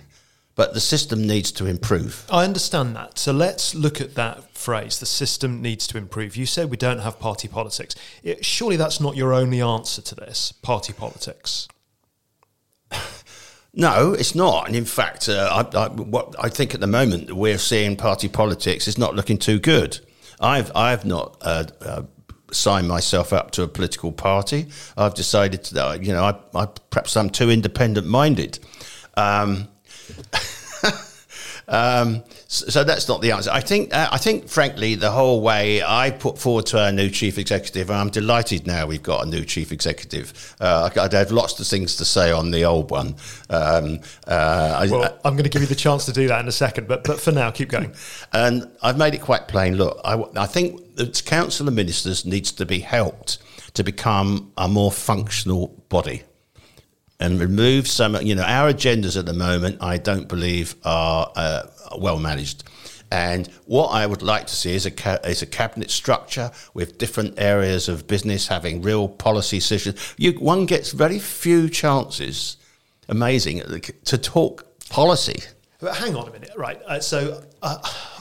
but 0.56 0.74
the 0.74 0.80
system 0.80 1.26
needs 1.26 1.52
to 1.54 1.66
improve. 1.66 2.26
I 2.30 2.44
understand 2.44 2.96
that. 2.96 3.18
So 3.18 3.32
let's 3.32 3.74
look 3.74 4.00
at 4.00 4.16
that 4.16 4.56
phrase 4.56 5.00
the 5.00 5.06
system 5.06 5.62
needs 5.62 5.88
to 5.88 5.98
improve. 5.98 6.36
You 6.36 6.46
said 6.46 6.70
we 6.70 6.78
don't 6.78 7.00
have 7.00 7.20
party 7.20 7.48
politics. 7.48 7.96
It, 8.24 8.46
surely 8.46 8.76
that's 8.76 9.00
not 9.00 9.16
your 9.16 9.34
only 9.34 9.62
answer 9.62 10.02
to 10.02 10.16
this 10.16 10.52
party 10.52 10.94
politics. 10.94 11.68
No, 13.76 14.14
it's 14.14 14.36
not. 14.36 14.68
And 14.68 14.76
in 14.76 14.86
fact, 14.86 15.28
uh, 15.28 15.66
I, 15.74 15.78
I, 15.78 15.88
what 15.88 16.36
I 16.40 16.48
think 16.50 16.76
at 16.76 16.80
the 16.80 16.88
moment 16.88 17.34
we're 17.34 17.58
seeing 17.58 17.96
party 17.96 18.28
politics 18.28 18.88
is 18.88 19.00
not 19.00 19.16
looking 19.16 19.40
too 19.40 19.60
good. 19.60 20.00
I've 20.40 20.72
I've 20.76 21.06
not 21.06 21.38
uh, 21.42 21.66
uh, 21.82 22.04
signed 22.52 22.88
myself 22.88 23.34
up 23.34 23.50
to 23.52 23.64
a 23.64 23.68
political 23.68 24.12
party. 24.12 24.68
I've 24.96 25.16
decided 25.16 25.66
that 25.66 26.04
you 26.04 26.14
know 26.14 26.24
I, 26.24 26.60
I 26.60 26.68
perhaps 26.92 27.18
I'm 27.18 27.32
too 27.32 27.50
independent 27.50 28.06
minded. 28.06 28.60
Um, 29.16 29.70
um, 31.68 32.24
so 32.48 32.84
that's 32.84 33.08
not 33.08 33.22
the 33.22 33.32
answer. 33.32 33.50
I 33.52 33.62
think, 33.62 33.94
uh, 33.94 34.10
I 34.12 34.18
think, 34.18 34.48
frankly, 34.48 34.94
the 34.96 35.10
whole 35.10 35.42
way 35.42 35.82
I 35.82 36.12
put 36.12 36.38
forward 36.38 36.68
to 36.68 36.80
our 36.80 36.92
new 36.92 37.10
chief 37.10 37.40
executive, 37.40 37.90
I'm 37.90 38.10
delighted 38.10 38.68
now 38.68 38.86
we've 38.86 39.02
got 39.02 39.26
a 39.26 39.30
new 39.30 39.44
chief 39.44 39.72
executive. 39.72 40.56
Uh, 40.60 40.90
I'd 40.96 41.14
have 41.14 41.32
lots 41.32 41.60
of 41.60 41.66
things 41.66 41.96
to 41.96 42.06
say 42.06 42.32
on 42.32 42.52
the 42.52 42.66
old 42.66 42.92
one. 42.92 43.16
Um, 43.50 44.02
uh, 44.28 44.88
well, 44.90 45.20
I, 45.24 45.28
am 45.28 45.34
going 45.34 45.46
to 45.46 45.50
give 45.50 45.62
you 45.62 45.68
the 45.68 45.76
chance 45.76 46.06
to 46.06 46.14
do 46.14 46.28
that 46.28 46.42
in 46.42 46.48
a 46.48 46.52
second, 46.52 46.88
but 46.88 47.04
but 47.04 47.20
for 47.20 47.32
now, 47.32 47.50
keep 47.52 47.70
going. 47.70 47.94
And 48.36 48.68
I've 48.82 48.98
made 48.98 49.14
it 49.14 49.22
quite 49.22 49.48
plain. 49.48 49.76
Look, 49.76 50.00
I, 50.04 50.22
I 50.36 50.48
think 50.48 50.96
the 50.96 51.08
Council 51.26 51.68
of 51.68 51.74
Ministers 51.74 52.26
needs 52.26 52.52
to 52.54 52.66
be 52.66 52.80
helped 52.80 53.38
to 53.76 53.84
become 53.84 54.52
a 54.58 54.68
more 54.68 54.92
functional 54.92 55.68
body 55.90 56.24
and 57.24 57.40
remove 57.40 57.88
some. 57.88 58.16
You 58.22 58.36
know, 58.36 58.44
our 58.44 58.72
agendas 58.72 59.18
at 59.18 59.26
the 59.26 59.34
moment, 59.34 59.82
I 59.82 59.98
don't 59.98 60.28
believe 60.28 60.76
are 60.84 61.32
uh, 61.36 61.64
well 61.98 62.20
managed. 62.20 62.66
And 63.12 63.48
what 63.66 63.90
I 63.90 64.06
would 64.06 64.24
like 64.24 64.48
to 64.48 64.56
see 64.56 64.74
is 64.74 64.86
a, 64.86 64.92
ca- 64.92 65.20
is 65.24 65.42
a 65.42 65.46
cabinet 65.46 65.90
structure 65.92 66.52
with 66.74 66.98
different 66.98 67.36
areas 67.40 67.88
of 67.88 68.08
business 68.08 68.48
having 68.48 68.82
real 68.82 69.08
policy 69.08 69.58
decisions. 69.58 70.16
You, 70.18 70.32
one 70.34 70.66
gets 70.66 70.92
very 70.92 71.20
few 71.20 71.70
chances, 71.70 72.58
amazing, 73.08 73.62
to 74.06 74.18
talk 74.18 74.66
policy. 74.90 75.44
But 75.80 75.96
hang 75.96 76.16
on 76.16 76.28
a 76.28 76.32
minute, 76.32 76.52
right? 76.58 76.82
Uh, 76.84 77.00
so 77.00 77.44
uh, 77.62 77.78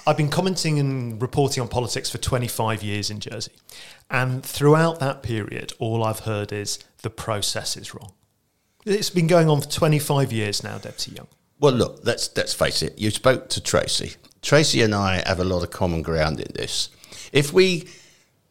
I've 0.07 0.17
been 0.17 0.29
commenting 0.29 0.79
and 0.79 1.21
reporting 1.23 1.63
on 1.63 1.69
politics 1.69 2.11
for 2.11 2.19
25 2.19 2.83
years 2.83 3.09
in 3.11 3.19
Jersey. 3.19 3.53
And 4.11 4.45
throughout 4.45 5.01
that 5.01 5.23
period, 5.23 5.73
all 5.79 6.05
I've 6.05 6.21
heard 6.21 6.53
is 6.53 6.79
the 7.01 7.11
process 7.11 7.77
is 7.77 7.95
wrong. 7.95 8.13
It's 8.85 9.11
been 9.11 9.29
going 9.29 9.49
on 9.49 9.61
for 9.61 9.69
25 9.69 10.33
years 10.33 10.65
now, 10.65 10.79
Deputy 10.79 11.13
Young. 11.17 11.29
Well, 11.61 11.75
look, 11.75 12.01
let's 12.03 12.37
let's 12.37 12.53
face 12.53 12.83
it. 12.83 12.99
You 12.99 13.11
spoke 13.11 13.49
to 13.51 13.61
Tracy. 13.61 14.15
Tracy 14.43 14.83
and 14.83 14.95
I 14.95 15.23
have 15.25 15.39
a 15.39 15.45
lot 15.45 15.63
of 15.63 15.71
common 15.71 16.03
ground 16.03 16.41
in 16.41 16.53
this. 16.55 16.89
If 17.33 17.53
we, 17.53 17.89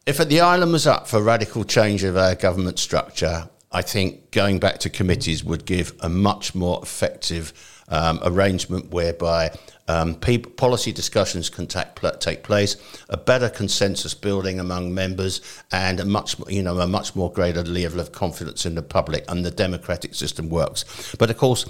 if 0.06 0.16
the 0.16 0.40
island 0.40 0.72
was 0.72 0.86
up 0.86 1.06
for 1.06 1.22
radical 1.22 1.64
change 1.64 2.02
of 2.04 2.16
our 2.16 2.34
government 2.34 2.78
structure, 2.78 3.50
I 3.70 3.82
think 3.82 4.30
going 4.30 4.58
back 4.58 4.78
to 4.78 4.90
committees 4.90 5.44
would 5.44 5.66
give 5.66 5.94
a 6.00 6.08
much 6.08 6.54
more 6.54 6.80
effective 6.82 7.52
um, 7.92 8.18
arrangement 8.24 8.90
whereby 8.90 9.52
um, 9.86 10.14
policy 10.14 10.90
discussions 10.90 11.48
can 11.50 11.66
take, 11.66 11.88
take 12.18 12.42
place, 12.42 12.76
a 13.08 13.16
better 13.16 13.48
consensus 13.48 14.14
building 14.14 14.58
among 14.58 14.92
members, 14.94 15.40
and 15.70 16.00
a 16.00 16.04
much 16.04 16.36
you 16.48 16.62
know 16.62 16.78
a 16.80 16.86
much 16.86 17.14
more 17.14 17.30
greater 17.30 17.62
level 17.62 18.00
of 18.00 18.10
confidence 18.10 18.66
in 18.66 18.74
the 18.74 18.82
public 18.82 19.24
and 19.28 19.44
the 19.44 19.50
democratic 19.50 20.14
system 20.14 20.48
works. 20.48 21.14
But 21.18 21.30
of 21.30 21.36
course. 21.36 21.66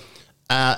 Uh, 0.49 0.77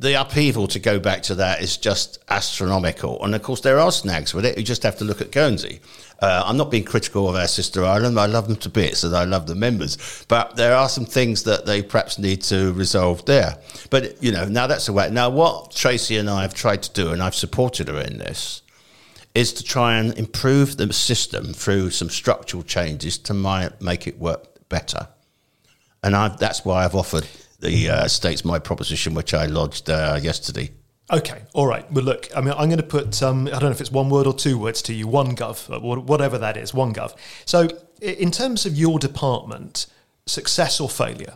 the 0.00 0.18
upheaval 0.18 0.66
to 0.66 0.78
go 0.78 0.98
back 0.98 1.22
to 1.22 1.34
that 1.34 1.60
is 1.60 1.76
just 1.76 2.24
astronomical. 2.30 3.22
And 3.22 3.34
of 3.34 3.42
course, 3.42 3.60
there 3.60 3.78
are 3.78 3.92
snags 3.92 4.32
with 4.32 4.46
it. 4.46 4.56
You 4.56 4.64
just 4.64 4.82
have 4.82 4.96
to 4.96 5.04
look 5.04 5.20
at 5.20 5.30
Guernsey. 5.30 5.80
Uh, 6.20 6.42
I'm 6.46 6.56
not 6.56 6.70
being 6.70 6.84
critical 6.84 7.28
of 7.28 7.36
our 7.36 7.46
sister 7.46 7.84
island. 7.84 8.18
I 8.18 8.24
love 8.24 8.48
them 8.48 8.56
to 8.56 8.70
bits 8.70 9.04
and 9.04 9.14
I 9.14 9.24
love 9.24 9.46
the 9.46 9.54
members. 9.54 10.24
But 10.26 10.56
there 10.56 10.74
are 10.74 10.88
some 10.88 11.04
things 11.04 11.42
that 11.42 11.66
they 11.66 11.82
perhaps 11.82 12.18
need 12.18 12.40
to 12.44 12.72
resolve 12.72 13.26
there. 13.26 13.58
But, 13.90 14.22
you 14.22 14.32
know, 14.32 14.46
now 14.46 14.66
that's 14.66 14.86
the 14.86 14.94
way. 14.94 15.10
Now, 15.10 15.28
what 15.28 15.72
Tracy 15.72 16.16
and 16.16 16.30
I 16.30 16.42
have 16.42 16.54
tried 16.54 16.82
to 16.84 16.92
do, 16.92 17.12
and 17.12 17.22
I've 17.22 17.34
supported 17.34 17.88
her 17.88 18.00
in 18.00 18.16
this, 18.16 18.62
is 19.34 19.52
to 19.52 19.62
try 19.62 19.98
and 19.98 20.16
improve 20.18 20.78
the 20.78 20.90
system 20.94 21.52
through 21.52 21.90
some 21.90 22.08
structural 22.08 22.62
changes 22.62 23.18
to 23.18 23.34
my, 23.34 23.70
make 23.80 24.06
it 24.06 24.18
work 24.18 24.46
better. 24.70 25.08
And 26.02 26.16
I've, 26.16 26.38
that's 26.38 26.64
why 26.64 26.84
I've 26.84 26.94
offered 26.94 27.26
the 27.60 27.88
uh, 27.88 28.08
states 28.08 28.44
my 28.44 28.58
proposition, 28.58 29.14
which 29.14 29.34
I 29.34 29.46
lodged 29.46 29.88
uh, 29.88 30.18
yesterday. 30.20 30.70
Okay, 31.12 31.42
all 31.54 31.66
right. 31.66 31.90
Well, 31.90 32.04
look, 32.04 32.28
I 32.36 32.40
mean, 32.40 32.54
I'm 32.56 32.68
going 32.68 32.76
to 32.76 32.82
put, 32.84 33.20
um, 33.22 33.48
I 33.48 33.50
don't 33.50 33.64
know 33.64 33.70
if 33.70 33.80
it's 33.80 33.90
one 33.90 34.10
word 34.10 34.26
or 34.26 34.34
two 34.34 34.56
words 34.58 34.80
to 34.82 34.94
you, 34.94 35.08
one 35.08 35.34
gov, 35.34 35.68
uh, 35.68 35.80
whatever 35.80 36.38
that 36.38 36.56
is, 36.56 36.72
one 36.72 36.94
gov. 36.94 37.16
So, 37.44 37.68
in 38.00 38.30
terms 38.30 38.64
of 38.64 38.76
your 38.76 38.98
department, 38.98 39.86
success 40.26 40.80
or 40.80 40.88
failure? 40.88 41.34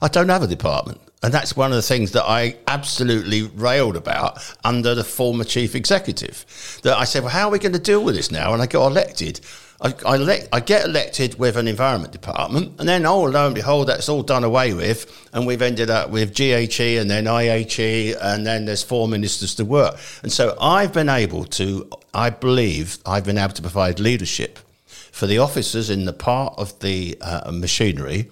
I 0.00 0.08
don't 0.08 0.28
have 0.28 0.42
a 0.42 0.46
department. 0.46 1.00
And 1.22 1.32
that's 1.32 1.56
one 1.56 1.70
of 1.70 1.76
the 1.76 1.82
things 1.82 2.12
that 2.12 2.24
I 2.24 2.56
absolutely 2.68 3.42
railed 3.42 3.96
about 3.96 4.38
under 4.62 4.94
the 4.94 5.04
former 5.04 5.44
chief 5.44 5.74
executive. 5.74 6.44
That 6.82 6.98
I 6.98 7.04
said, 7.04 7.22
well, 7.22 7.32
how 7.32 7.48
are 7.48 7.52
we 7.52 7.58
going 7.58 7.72
to 7.72 7.78
deal 7.78 8.04
with 8.04 8.14
this 8.14 8.30
now? 8.30 8.52
And 8.52 8.60
I 8.60 8.66
got 8.66 8.86
elected. 8.86 9.40
I, 9.84 9.94
I, 10.06 10.46
I, 10.50 10.60
get 10.60 10.86
elected 10.86 11.38
with 11.38 11.58
an 11.58 11.68
environment 11.68 12.12
department, 12.12 12.80
and 12.80 12.88
then, 12.88 13.04
oh, 13.04 13.24
lo 13.24 13.46
and 13.46 13.54
behold, 13.54 13.88
that's 13.88 14.08
all 14.08 14.22
done 14.22 14.42
away 14.42 14.72
with, 14.72 15.28
and 15.34 15.46
we've 15.46 15.60
ended 15.60 15.90
up 15.90 16.08
with 16.08 16.34
GHE 16.34 16.98
and 16.98 17.10
then 17.10 17.24
IHE, 17.26 18.16
and 18.18 18.46
then 18.46 18.64
there's 18.64 18.82
four 18.82 19.08
ministers 19.08 19.54
to 19.56 19.64
work. 19.66 19.96
And 20.22 20.32
so 20.32 20.56
I've 20.58 20.94
been 20.94 21.10
able 21.10 21.44
to, 21.44 21.86
I 22.14 22.30
believe, 22.30 22.96
I've 23.04 23.24
been 23.24 23.36
able 23.36 23.52
to 23.52 23.62
provide 23.62 24.00
leadership 24.00 24.58
for 24.86 25.26
the 25.26 25.38
officers 25.38 25.90
in 25.90 26.06
the 26.06 26.14
part 26.14 26.54
of 26.56 26.78
the 26.80 27.18
uh, 27.20 27.50
machinery 27.52 28.30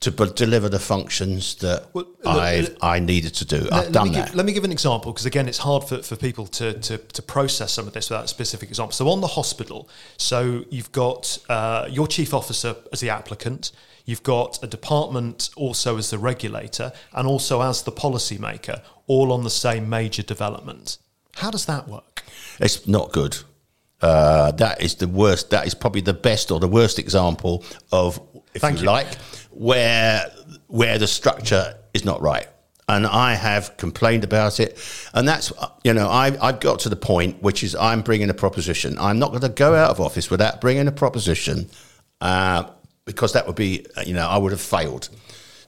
to 0.00 0.12
b- 0.12 0.30
deliver 0.34 0.68
the 0.68 0.78
functions 0.78 1.56
that 1.56 1.86
Well, 1.92 2.06
I 2.24 2.68
I 2.80 3.00
needed 3.00 3.34
to 3.34 3.44
do. 3.44 3.68
I've 3.72 3.84
let, 3.84 3.92
done 3.92 4.08
me 4.08 4.14
that. 4.14 4.26
Give, 4.28 4.34
let 4.36 4.46
me 4.46 4.52
give 4.52 4.64
an 4.64 4.72
example 4.72 5.12
because 5.12 5.26
again, 5.26 5.48
it's 5.48 5.58
hard 5.58 5.84
for, 5.84 6.02
for 6.02 6.16
people 6.16 6.46
to, 6.46 6.74
to, 6.74 6.98
to 6.98 7.22
process 7.22 7.72
some 7.72 7.86
of 7.86 7.92
this 7.94 8.08
without 8.10 8.24
a 8.26 8.28
specific 8.28 8.68
example. 8.68 8.92
So 8.92 9.08
on 9.08 9.20
the 9.20 9.26
hospital, 9.26 9.88
so 10.16 10.64
you've 10.70 10.92
got 10.92 11.38
uh, 11.48 11.88
your 11.90 12.06
chief 12.06 12.32
officer 12.32 12.76
as 12.92 13.00
the 13.00 13.10
applicant, 13.10 13.72
you've 14.04 14.22
got 14.22 14.62
a 14.62 14.66
department 14.66 15.50
also 15.56 15.96
as 15.98 16.10
the 16.10 16.18
regulator, 16.18 16.92
and 17.12 17.26
also 17.26 17.60
as 17.60 17.82
the 17.82 17.92
policymaker, 17.92 18.82
all 19.06 19.32
on 19.32 19.42
the 19.42 19.50
same 19.50 19.88
major 19.88 20.22
development. 20.22 20.98
How 21.34 21.50
does 21.50 21.66
that 21.66 21.88
work? 21.88 22.22
It's 22.60 22.86
not 22.86 23.12
good. 23.12 23.38
Uh, 24.00 24.52
that 24.52 24.80
is 24.80 24.94
the 24.94 25.08
worst. 25.08 25.50
That 25.50 25.66
is 25.66 25.74
probably 25.74 26.02
the 26.02 26.14
best 26.14 26.50
or 26.52 26.60
the 26.60 26.68
worst 26.68 26.98
example 27.00 27.64
of, 27.90 28.20
if 28.54 28.62
Thank 28.62 28.76
you, 28.76 28.82
you. 28.82 28.86
like, 28.86 29.08
where 29.58 30.30
where 30.68 30.98
the 30.98 31.06
structure 31.06 31.74
is 31.92 32.04
not 32.04 32.22
right. 32.22 32.46
And 32.90 33.06
I 33.06 33.34
have 33.34 33.76
complained 33.76 34.24
about 34.24 34.60
it, 34.60 34.78
and 35.12 35.28
that's 35.28 35.52
you 35.84 35.92
know 35.92 36.08
I 36.08 36.36
I've 36.40 36.60
got 36.60 36.78
to 36.80 36.88
the 36.88 36.96
point 36.96 37.42
which 37.42 37.62
is 37.62 37.74
I'm 37.74 38.00
bringing 38.00 38.30
a 38.30 38.34
proposition. 38.34 38.96
I'm 38.98 39.18
not 39.18 39.30
going 39.30 39.42
to 39.42 39.50
go 39.50 39.74
out 39.74 39.90
of 39.90 40.00
office 40.00 40.30
without 40.30 40.62
bringing 40.62 40.88
a 40.88 40.92
proposition, 40.92 41.68
uh, 42.22 42.64
because 43.04 43.34
that 43.34 43.46
would 43.46 43.56
be 43.56 43.84
you 44.06 44.14
know 44.14 44.26
I 44.26 44.38
would 44.38 44.52
have 44.52 44.60
failed. 44.60 45.10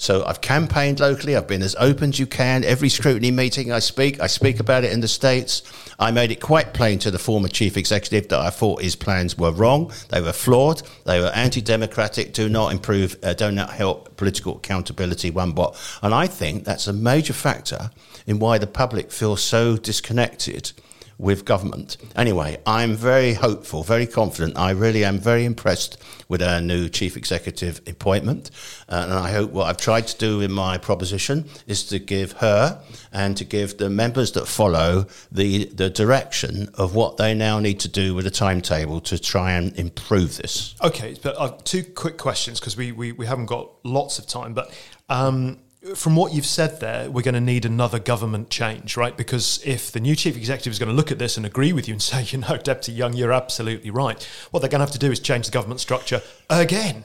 So 0.01 0.25
I've 0.25 0.41
campaigned 0.41 0.99
locally. 0.99 1.37
I've 1.37 1.47
been 1.47 1.61
as 1.61 1.77
open 1.79 2.09
as 2.09 2.19
you 2.19 2.27
can. 2.27 2.65
Every 2.65 2.89
scrutiny 2.89 3.31
meeting 3.31 3.71
I 3.71 3.81
speak, 3.81 4.19
I 4.19 4.29
speak 4.29 4.59
about 4.59 4.83
it 4.83 4.93
in 4.93 5.01
the 5.01 5.09
States. 5.09 5.63
I 5.99 6.11
made 6.11 6.31
it 6.31 6.41
quite 6.41 6.73
plain 6.73 6.99
to 7.01 7.11
the 7.11 7.19
former 7.19 7.49
chief 7.49 7.77
executive 7.77 8.29
that 8.31 8.41
I 8.41 8.49
thought 8.49 8.81
his 8.81 8.97
plans 8.97 9.37
were 9.37 9.53
wrong. 9.53 9.93
They 10.09 10.23
were 10.23 10.33
flawed. 10.33 10.81
They 11.05 11.21
were 11.21 11.27
anti-democratic. 11.35 12.33
Do 12.33 12.49
not 12.49 12.73
improve. 12.73 13.19
Uh, 13.23 13.35
do 13.35 13.53
not 13.53 13.73
help 13.73 14.17
political 14.17 14.57
accountability 14.57 15.31
one 15.31 15.53
bit. 15.53 15.69
And 16.01 16.15
I 16.15 16.27
think 16.29 16.65
that's 16.65 16.87
a 16.87 16.95
major 16.95 17.35
factor 17.35 17.91
in 18.27 18.39
why 18.39 18.57
the 18.57 18.67
public 18.67 19.13
feels 19.13 19.43
so 19.43 19.77
disconnected 19.77 20.73
with 21.21 21.45
government. 21.45 21.99
Anyway, 22.17 22.59
I'm 22.67 22.97
very 22.97 23.35
hopeful, 23.35 23.83
very 23.83 24.07
confident. 24.07 24.59
I 24.59 24.71
really 24.71 25.05
am 25.05 25.19
very 25.19 25.45
impressed 25.45 25.99
with 26.29 26.43
our 26.43 26.61
new 26.63 26.89
chief 26.89 27.17
executive 27.17 27.83
appointment. 27.87 28.51
Uh, 28.89 29.03
and 29.05 29.13
I 29.13 29.31
hope 29.31 29.51
what 29.51 29.67
I've 29.67 29.77
tried 29.77 30.07
to 30.09 30.17
do 30.17 30.41
in 30.41 30.51
my 30.51 30.79
proposition 30.79 31.45
is 31.67 31.85
to 31.89 31.99
give 31.99 32.33
her 32.33 32.83
and 33.13 33.37
to 33.37 33.45
give 33.45 33.77
the 33.77 33.91
members 33.91 34.33
that 34.33 34.49
follow 34.49 35.07
the, 35.31 35.67
the 35.67 35.91
direction 35.91 36.71
of 36.75 36.95
what 36.95 37.19
they 37.19 37.35
now 37.35 37.61
need 37.61 37.81
to 37.81 37.89
do 37.89 38.15
with 38.15 38.27
a 38.27 38.31
timetable 38.31 39.01
to 39.03 39.19
try 39.19 39.53
and 39.53 39.79
improve 39.79 40.39
this. 40.39 40.75
Okay, 40.83 41.17
but 41.23 41.35
uh, 41.39 41.55
two 41.65 41.85
quick 41.85 42.17
questions 42.17 42.61
because 42.61 42.79
we, 42.79 42.93
we, 42.93 43.13
we 43.13 43.27
haven't 43.27 43.47
got 43.47 43.71
lots 43.85 44.19
of 44.19 44.27
time. 44.27 44.55
But 44.55 44.73
um, 45.11 45.59
from 45.95 46.15
what 46.15 46.35
you've 46.35 46.47
said 46.47 46.81
there, 46.81 47.11
we're 47.11 47.23
going 47.23 47.35
to 47.35 47.41
need 47.41 47.65
another 47.65 47.99
government 47.99 48.51
change, 48.51 48.97
right? 48.97 49.17
Because 49.17 49.61
if 49.65 49.91
the 49.93 50.01
new 50.01 50.15
chief 50.15 50.37
executive 50.37 50.73
is 50.73 50.79
going 50.79 50.91
to 50.91 50.95
look 50.95 51.11
at 51.11 51.19
this 51.19 51.37
and 51.37 51.47
agree 51.47 51.73
with 51.73 51.89
you 51.89 51.95
and 51.95 52.03
say, 52.11 52.23
you 52.25 52.39
know, 52.39 52.57
Deputy 52.57 52.93
Young, 52.93 53.15
you're 53.15 53.33
absolutely 53.33 53.91
right, 53.91 54.23
what 54.51 54.61
they're 54.61 54.69
going 54.69 54.81
to 54.81 54.85
have 54.87 54.93
to 54.93 54.99
do 54.99 55.11
is 55.11 55.21
change 55.21 55.47
the 55.47 55.53
government 55.53 55.81
structure 55.81 56.21
again. 56.49 57.05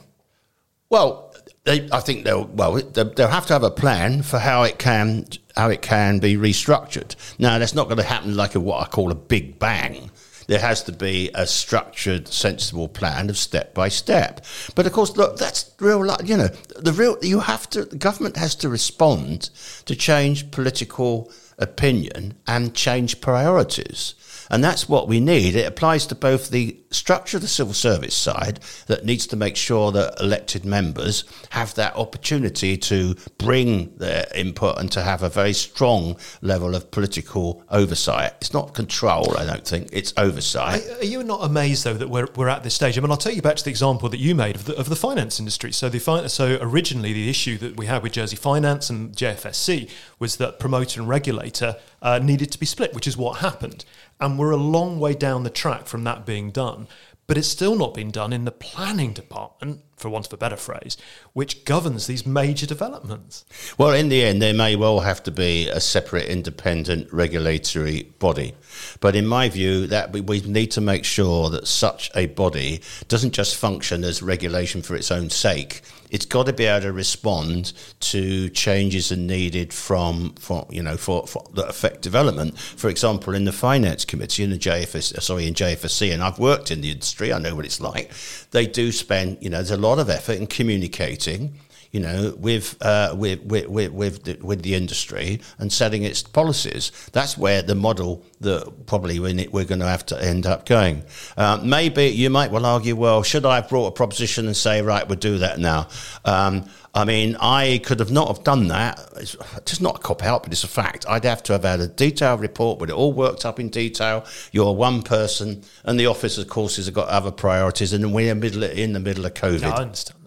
Well, 0.90 1.34
they, 1.64 1.88
I 1.90 1.98
think 2.00 2.24
they'll 2.24 2.44
well 2.46 2.74
they- 2.74 3.02
they'll 3.02 3.26
have 3.26 3.46
to 3.46 3.52
have 3.54 3.64
a 3.64 3.72
plan 3.72 4.22
for 4.22 4.38
how 4.38 4.62
it 4.62 4.78
can 4.78 5.26
how 5.56 5.68
it 5.68 5.82
can 5.82 6.20
be 6.20 6.36
restructured. 6.36 7.16
Now, 7.40 7.58
that's 7.58 7.74
not 7.74 7.86
going 7.86 7.96
to 7.96 8.04
happen 8.04 8.36
like 8.36 8.54
a 8.54 8.60
what 8.60 8.82
I 8.82 8.88
call 8.88 9.10
a 9.10 9.16
big 9.16 9.58
bang. 9.58 10.10
There 10.46 10.60
has 10.60 10.82
to 10.84 10.92
be 10.92 11.30
a 11.34 11.46
structured, 11.46 12.28
sensible 12.28 12.88
plan 12.88 13.28
of 13.30 13.36
step 13.36 13.74
by 13.74 13.88
step. 13.88 14.44
But 14.74 14.86
of 14.86 14.92
course, 14.92 15.16
look, 15.16 15.38
that's 15.38 15.70
real. 15.80 16.04
li- 16.04 16.14
You 16.24 16.36
know, 16.36 16.48
the 16.78 16.92
real 16.92 17.16
you 17.22 17.40
have 17.40 17.68
to. 17.70 17.84
The 17.84 17.96
government 17.96 18.36
has 18.36 18.54
to 18.56 18.68
respond 18.68 19.50
to 19.86 19.96
change 19.96 20.50
political 20.50 21.30
opinion 21.58 22.34
and 22.46 22.74
change 22.74 23.20
priorities. 23.20 24.14
And 24.50 24.62
that's 24.62 24.88
what 24.88 25.08
we 25.08 25.20
need. 25.20 25.56
It 25.56 25.66
applies 25.66 26.06
to 26.06 26.14
both 26.14 26.50
the 26.50 26.78
structure 26.90 27.36
of 27.36 27.42
the 27.42 27.48
civil 27.48 27.74
service 27.74 28.14
side 28.14 28.60
that 28.86 29.04
needs 29.04 29.26
to 29.28 29.36
make 29.36 29.56
sure 29.56 29.92
that 29.92 30.20
elected 30.20 30.64
members 30.64 31.24
have 31.50 31.74
that 31.74 31.94
opportunity 31.96 32.76
to 32.76 33.14
bring 33.38 33.94
their 33.96 34.26
input 34.34 34.78
and 34.78 34.90
to 34.92 35.02
have 35.02 35.22
a 35.22 35.28
very 35.28 35.52
strong 35.52 36.16
level 36.40 36.74
of 36.74 36.90
political 36.90 37.62
oversight. 37.70 38.32
It's 38.40 38.52
not 38.52 38.74
control, 38.74 39.36
I 39.36 39.44
don't 39.44 39.66
think, 39.66 39.88
it's 39.92 40.12
oversight. 40.16 40.82
Are 41.00 41.04
you 41.04 41.22
not 41.22 41.44
amazed 41.44 41.84
though 41.84 41.94
that 41.94 42.08
we're, 42.08 42.28
we're 42.36 42.48
at 42.48 42.62
this 42.62 42.74
stage? 42.74 42.96
I 42.96 43.00
mean, 43.00 43.10
I'll 43.10 43.16
take 43.16 43.36
you 43.36 43.42
back 43.42 43.56
to 43.56 43.64
the 43.64 43.70
example 43.70 44.08
that 44.08 44.18
you 44.18 44.34
made 44.34 44.56
of 44.56 44.64
the, 44.66 44.76
of 44.76 44.88
the 44.88 44.96
finance 44.96 45.38
industry. 45.38 45.72
So 45.72 45.88
the 45.88 45.98
fin- 45.98 46.28
so 46.28 46.58
originally 46.60 47.12
the 47.12 47.28
issue 47.28 47.58
that 47.58 47.76
we 47.76 47.86
had 47.86 48.02
with 48.02 48.12
Jersey 48.12 48.36
Finance 48.36 48.90
and 48.90 49.12
JFSC 49.12 49.90
was 50.18 50.36
that 50.36 50.58
promoter 50.58 51.00
and 51.00 51.08
regulator 51.08 51.76
uh, 52.02 52.18
needed 52.18 52.52
to 52.52 52.58
be 52.58 52.66
split, 52.66 52.94
which 52.94 53.06
is 53.06 53.16
what 53.16 53.38
happened. 53.38 53.84
And 54.20 54.38
we're 54.38 54.50
a 54.50 54.56
long 54.56 54.98
way 54.98 55.14
down 55.14 55.44
the 55.44 55.50
track 55.50 55.86
from 55.86 56.04
that 56.04 56.24
being 56.24 56.50
done. 56.50 56.88
But 57.26 57.36
it's 57.36 57.48
still 57.48 57.76
not 57.76 57.94
been 57.94 58.10
done 58.10 58.32
in 58.32 58.44
the 58.44 58.52
planning 58.52 59.12
department, 59.12 59.82
for 59.96 60.10
want 60.10 60.26
of 60.26 60.32
a 60.32 60.36
better 60.36 60.56
phrase, 60.56 60.96
which 61.32 61.64
governs 61.64 62.06
these 62.06 62.26
major 62.26 62.66
developments. 62.66 63.44
Well, 63.78 63.92
in 63.92 64.10
the 64.10 64.22
end, 64.22 64.42
there 64.42 64.54
may 64.54 64.76
well 64.76 65.00
have 65.00 65.22
to 65.24 65.30
be 65.30 65.68
a 65.68 65.80
separate, 65.80 66.26
independent 66.26 67.12
regulatory 67.12 68.02
body. 68.18 68.54
But 69.00 69.16
in 69.16 69.26
my 69.26 69.48
view, 69.48 69.86
that 69.86 70.12
we, 70.12 70.40
need 70.40 70.70
to 70.72 70.80
make 70.80 71.04
sure 71.04 71.48
that 71.50 71.66
such 71.66 72.10
a 72.14 72.26
body 72.26 72.82
doesn't 73.08 73.32
just 73.32 73.56
function 73.56 74.04
as 74.04 74.22
regulation 74.22 74.82
for 74.82 74.94
its 74.94 75.10
own 75.10 75.30
sake. 75.30 75.80
It's 76.10 76.26
got 76.26 76.46
to 76.46 76.52
be 76.52 76.66
able 76.66 76.82
to 76.82 76.92
respond 76.92 77.72
to 78.00 78.48
changes 78.50 79.10
are 79.10 79.16
needed 79.16 79.72
from, 79.72 80.34
from 80.34 80.66
you 80.70 80.82
know, 80.82 80.96
for, 80.96 81.26
for 81.26 81.44
that 81.54 81.68
affect 81.68 82.02
development. 82.02 82.58
For 82.58 82.88
example, 82.88 83.34
in 83.34 83.44
the 83.44 83.52
finance 83.52 84.04
committee 84.04 84.44
in 84.44 84.50
the 84.50 84.58
JFS, 84.58 85.20
sorry, 85.20 85.46
in 85.46 85.54
JFSC, 85.54 86.12
and 86.12 86.22
I've 86.22 86.38
worked 86.38 86.70
in 86.70 86.80
the 86.80 86.92
industry, 86.92 87.32
I 87.32 87.38
know 87.38 87.56
what 87.56 87.64
it's 87.64 87.80
like. 87.80 88.12
They 88.52 88.66
do 88.66 88.92
spend, 88.92 89.38
you 89.40 89.50
know, 89.50 89.56
there's 89.56 89.72
a 89.72 89.76
lot 89.76 89.85
of 89.98 90.10
effort 90.10 90.38
in 90.38 90.46
communicating 90.46 91.54
you 91.96 92.02
know, 92.02 92.34
with 92.36 92.76
uh, 92.82 93.14
with 93.16 93.42
with 93.44 93.68
with 93.68 93.90
with 93.90 94.24
the, 94.24 94.36
with 94.42 94.60
the 94.60 94.74
industry 94.74 95.40
and 95.58 95.72
setting 95.72 96.02
its 96.02 96.22
policies. 96.22 96.92
That's 97.12 97.38
where 97.38 97.62
the 97.62 97.74
model 97.74 98.22
that 98.40 98.84
probably 98.84 99.18
we're 99.18 99.64
going 99.64 99.80
to 99.80 99.88
have 99.88 100.04
to 100.06 100.22
end 100.22 100.44
up 100.44 100.66
going. 100.66 101.04
Uh, 101.38 101.58
maybe 101.64 102.08
you 102.08 102.28
might 102.28 102.50
well 102.50 102.66
argue, 102.66 102.94
well, 102.94 103.22
should 103.22 103.46
I 103.46 103.54
have 103.56 103.70
brought 103.70 103.86
a 103.86 103.92
proposition 103.92 104.44
and 104.44 104.54
say, 104.54 104.82
right, 104.82 105.08
we'll 105.08 105.18
do 105.18 105.38
that 105.38 105.58
now? 105.58 105.88
Um, 106.26 106.66
I 106.94 107.06
mean, 107.06 107.36
I 107.40 107.80
could 107.82 108.00
have 108.00 108.10
not 108.10 108.28
have 108.28 108.44
done 108.44 108.68
that. 108.68 109.00
It's 109.16 109.36
just 109.64 109.80
not 109.80 109.96
a 109.96 109.98
cop 110.00 110.22
out, 110.22 110.42
but 110.42 110.52
it's 110.52 110.64
a 110.64 110.68
fact. 110.68 111.06
I'd 111.08 111.24
have 111.24 111.42
to 111.44 111.54
have 111.54 111.64
had 111.64 111.80
a 111.80 111.88
detailed 111.88 112.40
report 112.40 112.78
with 112.78 112.90
it 112.90 112.94
all 112.94 113.14
worked 113.14 113.46
up 113.46 113.58
in 113.58 113.70
detail. 113.70 114.26
You're 114.52 114.74
one 114.74 115.00
person, 115.00 115.62
and 115.84 115.98
the 115.98 116.06
office, 116.06 116.36
of 116.36 116.48
course, 116.48 116.76
has 116.76 116.90
got 116.90 117.08
other 117.08 117.30
priorities, 117.30 117.94
and 117.94 118.12
we're 118.12 118.30
in 118.30 118.40
the 118.40 118.46
middle 118.46 118.62
in 118.64 118.92
the 118.92 119.00
middle 119.00 119.24
of 119.24 119.32
COVID. 119.32 119.62
No, 119.62 119.70
I 119.70 119.82
understand. 119.82 120.25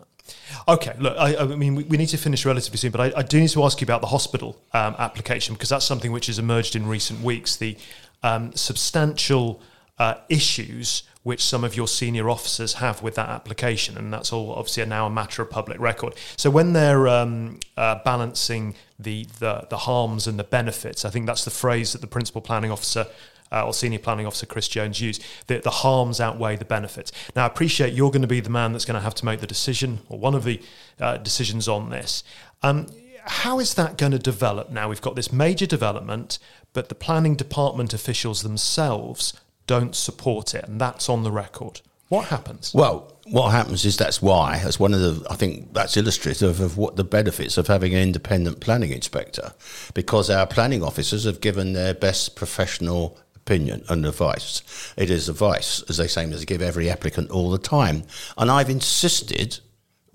Okay, 0.67 0.93
look, 0.99 1.15
I, 1.17 1.35
I 1.37 1.45
mean, 1.45 1.75
we, 1.75 1.83
we 1.83 1.97
need 1.97 2.09
to 2.09 2.17
finish 2.17 2.45
relatively 2.45 2.77
soon, 2.77 2.91
but 2.91 3.01
I, 3.01 3.19
I 3.19 3.23
do 3.23 3.39
need 3.39 3.49
to 3.49 3.63
ask 3.63 3.81
you 3.81 3.85
about 3.85 4.01
the 4.01 4.07
hospital 4.07 4.61
um, 4.73 4.95
application 4.99 5.55
because 5.55 5.69
that's 5.69 5.85
something 5.85 6.11
which 6.11 6.27
has 6.27 6.39
emerged 6.39 6.75
in 6.75 6.87
recent 6.87 7.21
weeks. 7.21 7.55
The 7.55 7.77
um, 8.23 8.53
substantial 8.53 9.61
uh, 9.97 10.15
issues 10.29 11.03
which 11.23 11.43
some 11.43 11.63
of 11.63 11.75
your 11.75 11.87
senior 11.87 12.29
officers 12.29 12.75
have 12.75 13.03
with 13.03 13.15
that 13.15 13.29
application, 13.29 13.97
and 13.97 14.11
that's 14.11 14.31
all 14.31 14.53
obviously 14.53 14.85
now 14.85 15.05
a 15.05 15.09
matter 15.09 15.41
of 15.41 15.49
public 15.49 15.79
record. 15.79 16.15
So 16.37 16.49
when 16.49 16.73
they're 16.73 17.07
um, 17.07 17.59
uh, 17.75 17.99
balancing 18.05 18.75
the, 18.97 19.27
the 19.39 19.67
the 19.69 19.77
harms 19.77 20.27
and 20.27 20.39
the 20.39 20.45
benefits, 20.45 21.03
I 21.03 21.09
think 21.09 21.25
that's 21.25 21.43
the 21.43 21.51
phrase 21.51 21.91
that 21.91 22.01
the 22.01 22.07
principal 22.07 22.41
planning 22.41 22.71
officer 22.71 23.05
uh, 23.51 23.65
or 23.65 23.73
senior 23.73 23.99
planning 23.99 24.25
officer 24.25 24.45
Chris 24.45 24.67
Jones 24.67 25.01
used, 25.01 25.23
that 25.47 25.63
the 25.63 25.69
harms 25.69 26.19
outweigh 26.19 26.55
the 26.55 26.65
benefits. 26.65 27.11
Now, 27.35 27.43
I 27.43 27.47
appreciate 27.47 27.93
you're 27.93 28.11
going 28.11 28.21
to 28.21 28.27
be 28.27 28.39
the 28.39 28.49
man 28.49 28.71
that's 28.71 28.85
going 28.85 28.95
to 28.95 29.01
have 29.01 29.15
to 29.15 29.25
make 29.25 29.39
the 29.39 29.47
decision 29.47 29.99
or 30.09 30.19
one 30.19 30.35
of 30.35 30.43
the 30.43 30.61
uh, 30.99 31.17
decisions 31.17 31.67
on 31.67 31.89
this. 31.89 32.23
Um, 32.61 32.87
how 33.23 33.59
is 33.59 33.75
that 33.75 33.97
going 33.97 34.11
to 34.11 34.19
develop 34.19 34.71
now? 34.71 34.89
We've 34.89 35.01
got 35.01 35.15
this 35.15 35.31
major 35.31 35.65
development, 35.65 36.39
but 36.73 36.89
the 36.89 36.95
planning 36.95 37.35
department 37.35 37.93
officials 37.93 38.41
themselves 38.41 39.33
don't 39.67 39.95
support 39.95 40.55
it, 40.55 40.65
and 40.67 40.81
that's 40.81 41.09
on 41.09 41.23
the 41.23 41.31
record. 41.31 41.81
What 42.07 42.25
happens? 42.25 42.73
Well, 42.73 43.15
what 43.27 43.51
happens 43.51 43.85
is 43.85 43.95
that's 43.95 44.19
why. 44.19 44.59
That's 44.63 44.79
one 44.79 44.95
of 44.95 44.99
the. 44.99 45.29
I 45.29 45.35
think 45.35 45.73
that's 45.73 45.95
illustrative 45.95 46.59
of 46.59 46.75
what 46.75 46.95
the 46.95 47.03
benefits 47.03 47.57
of 47.59 47.67
having 47.67 47.93
an 47.93 48.01
independent 48.01 48.61
planning 48.61 48.91
inspector, 48.91 49.53
because 49.93 50.31
our 50.31 50.47
planning 50.47 50.83
officers 50.83 51.25
have 51.25 51.39
given 51.39 51.73
their 51.73 51.93
best 51.93 52.35
professional 52.35 53.19
opinion 53.45 53.83
and 53.89 54.05
advice. 54.05 54.61
It 54.97 55.09
is 55.09 55.29
advice, 55.29 55.83
as 55.89 55.97
they 55.97 56.07
say, 56.07 56.23
as 56.23 56.39
they 56.39 56.45
give 56.45 56.61
every 56.61 56.89
applicant 56.89 57.31
all 57.31 57.49
the 57.51 57.57
time. 57.57 58.03
And 58.37 58.51
I've 58.51 58.69
insisted 58.69 59.59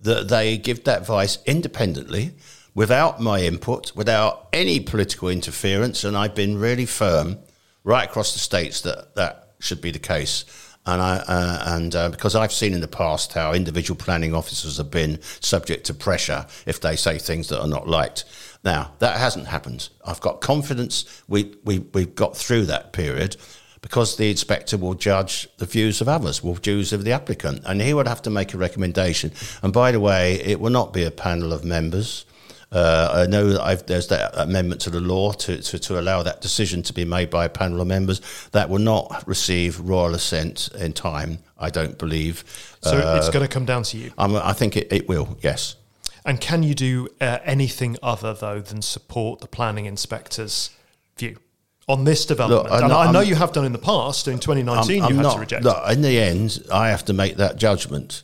that 0.00 0.28
they 0.28 0.58
give 0.58 0.84
that 0.84 1.02
advice 1.02 1.38
independently, 1.46 2.32
without 2.74 3.20
my 3.20 3.40
input, 3.40 3.94
without 3.94 4.48
any 4.52 4.80
political 4.80 5.28
interference. 5.28 6.04
And 6.04 6.16
I've 6.16 6.34
been 6.34 6.58
really 6.58 6.86
firm 6.86 7.38
right 7.84 8.08
across 8.08 8.32
the 8.32 8.38
states 8.38 8.80
that 8.82 9.14
that 9.14 9.54
should 9.60 9.80
be 9.80 9.90
the 9.90 9.98
case. 9.98 10.44
And 10.86 11.00
I 11.00 11.16
uh, 11.16 11.62
and 11.76 11.96
uh, 11.96 12.08
because 12.10 12.34
I've 12.34 12.52
seen 12.52 12.74
in 12.74 12.82
the 12.82 12.88
past 12.88 13.32
how 13.32 13.54
individual 13.54 13.96
planning 13.96 14.34
officers 14.34 14.76
have 14.76 14.90
been 14.90 15.18
subject 15.40 15.86
to 15.86 15.94
pressure 15.94 16.46
if 16.66 16.80
they 16.80 16.96
say 16.96 17.18
things 17.18 17.48
that 17.48 17.60
are 17.60 17.68
not 17.68 17.88
liked. 17.88 18.24
Now 18.64 18.92
that 18.98 19.18
hasn't 19.18 19.46
happened. 19.46 19.88
I've 20.04 20.20
got 20.20 20.40
confidence. 20.40 21.22
We 21.28 21.54
we 21.64 21.80
we've 21.80 22.14
got 22.14 22.36
through 22.36 22.66
that 22.66 22.92
period 22.92 23.36
because 23.84 24.16
the 24.16 24.30
inspector 24.30 24.78
will 24.78 24.94
judge 24.94 25.46
the 25.58 25.66
views 25.66 26.00
of 26.00 26.08
others, 26.08 26.42
will 26.42 26.54
views 26.54 26.94
of 26.94 27.04
the 27.04 27.12
applicant, 27.12 27.60
and 27.66 27.82
he 27.82 27.92
would 27.92 28.08
have 28.08 28.22
to 28.22 28.30
make 28.30 28.54
a 28.54 28.56
recommendation. 28.56 29.30
And 29.62 29.74
by 29.74 29.92
the 29.92 30.00
way, 30.00 30.40
it 30.42 30.58
will 30.58 30.70
not 30.70 30.94
be 30.94 31.04
a 31.04 31.10
panel 31.10 31.52
of 31.52 31.64
members. 31.64 32.24
Uh, 32.72 33.24
I 33.26 33.26
know 33.26 33.50
that 33.50 33.60
I've, 33.60 33.86
there's 33.86 34.08
that 34.08 34.32
amendment 34.36 34.80
to 34.80 34.90
the 34.90 35.00
law 35.00 35.32
to, 35.32 35.60
to, 35.60 35.78
to, 35.78 36.00
allow 36.00 36.22
that 36.22 36.40
decision 36.40 36.82
to 36.84 36.92
be 36.92 37.04
made 37.04 37.28
by 37.30 37.44
a 37.44 37.48
panel 37.48 37.80
of 37.80 37.86
members. 37.86 38.20
That 38.52 38.70
will 38.70 38.80
not 38.80 39.22
receive 39.28 39.78
royal 39.78 40.14
assent 40.14 40.70
in 40.74 40.92
time, 40.92 41.38
I 41.58 41.70
don't 41.70 41.98
believe. 41.98 42.42
So 42.80 42.96
uh, 42.96 43.16
it's 43.18 43.28
going 43.28 43.46
to 43.46 43.52
come 43.52 43.64
down 43.64 43.82
to 43.84 43.98
you? 43.98 44.12
I 44.18 44.54
think 44.54 44.76
it, 44.76 44.92
it, 44.92 45.08
will, 45.08 45.38
yes. 45.42 45.76
And 46.24 46.40
can 46.40 46.62
you 46.62 46.74
do 46.74 47.08
uh, 47.20 47.38
anything 47.44 47.96
other, 48.02 48.32
though, 48.32 48.60
than 48.60 48.82
support 48.82 49.40
the 49.40 49.46
planning 49.46 49.86
inspector's 49.86 50.70
view? 51.18 51.38
On 51.86 52.04
this 52.04 52.24
development, 52.24 52.70
look, 52.70 52.80
and 52.80 52.88
not, 52.88 53.08
I 53.08 53.12
know 53.12 53.20
I'm, 53.20 53.26
you 53.26 53.34
have 53.34 53.52
done 53.52 53.66
in 53.66 53.72
the 53.72 53.78
past. 53.78 54.26
In 54.26 54.38
2019, 54.38 55.00
I'm, 55.00 55.04
I'm 55.04 55.10
you 55.10 55.16
had 55.16 55.22
not, 55.22 55.34
to 55.34 55.40
reject. 55.40 55.64
Look, 55.64 55.90
in 55.90 56.00
the 56.00 56.18
end, 56.18 56.64
I 56.72 56.88
have 56.88 57.04
to 57.06 57.12
make 57.12 57.36
that 57.36 57.56
judgment. 57.56 58.22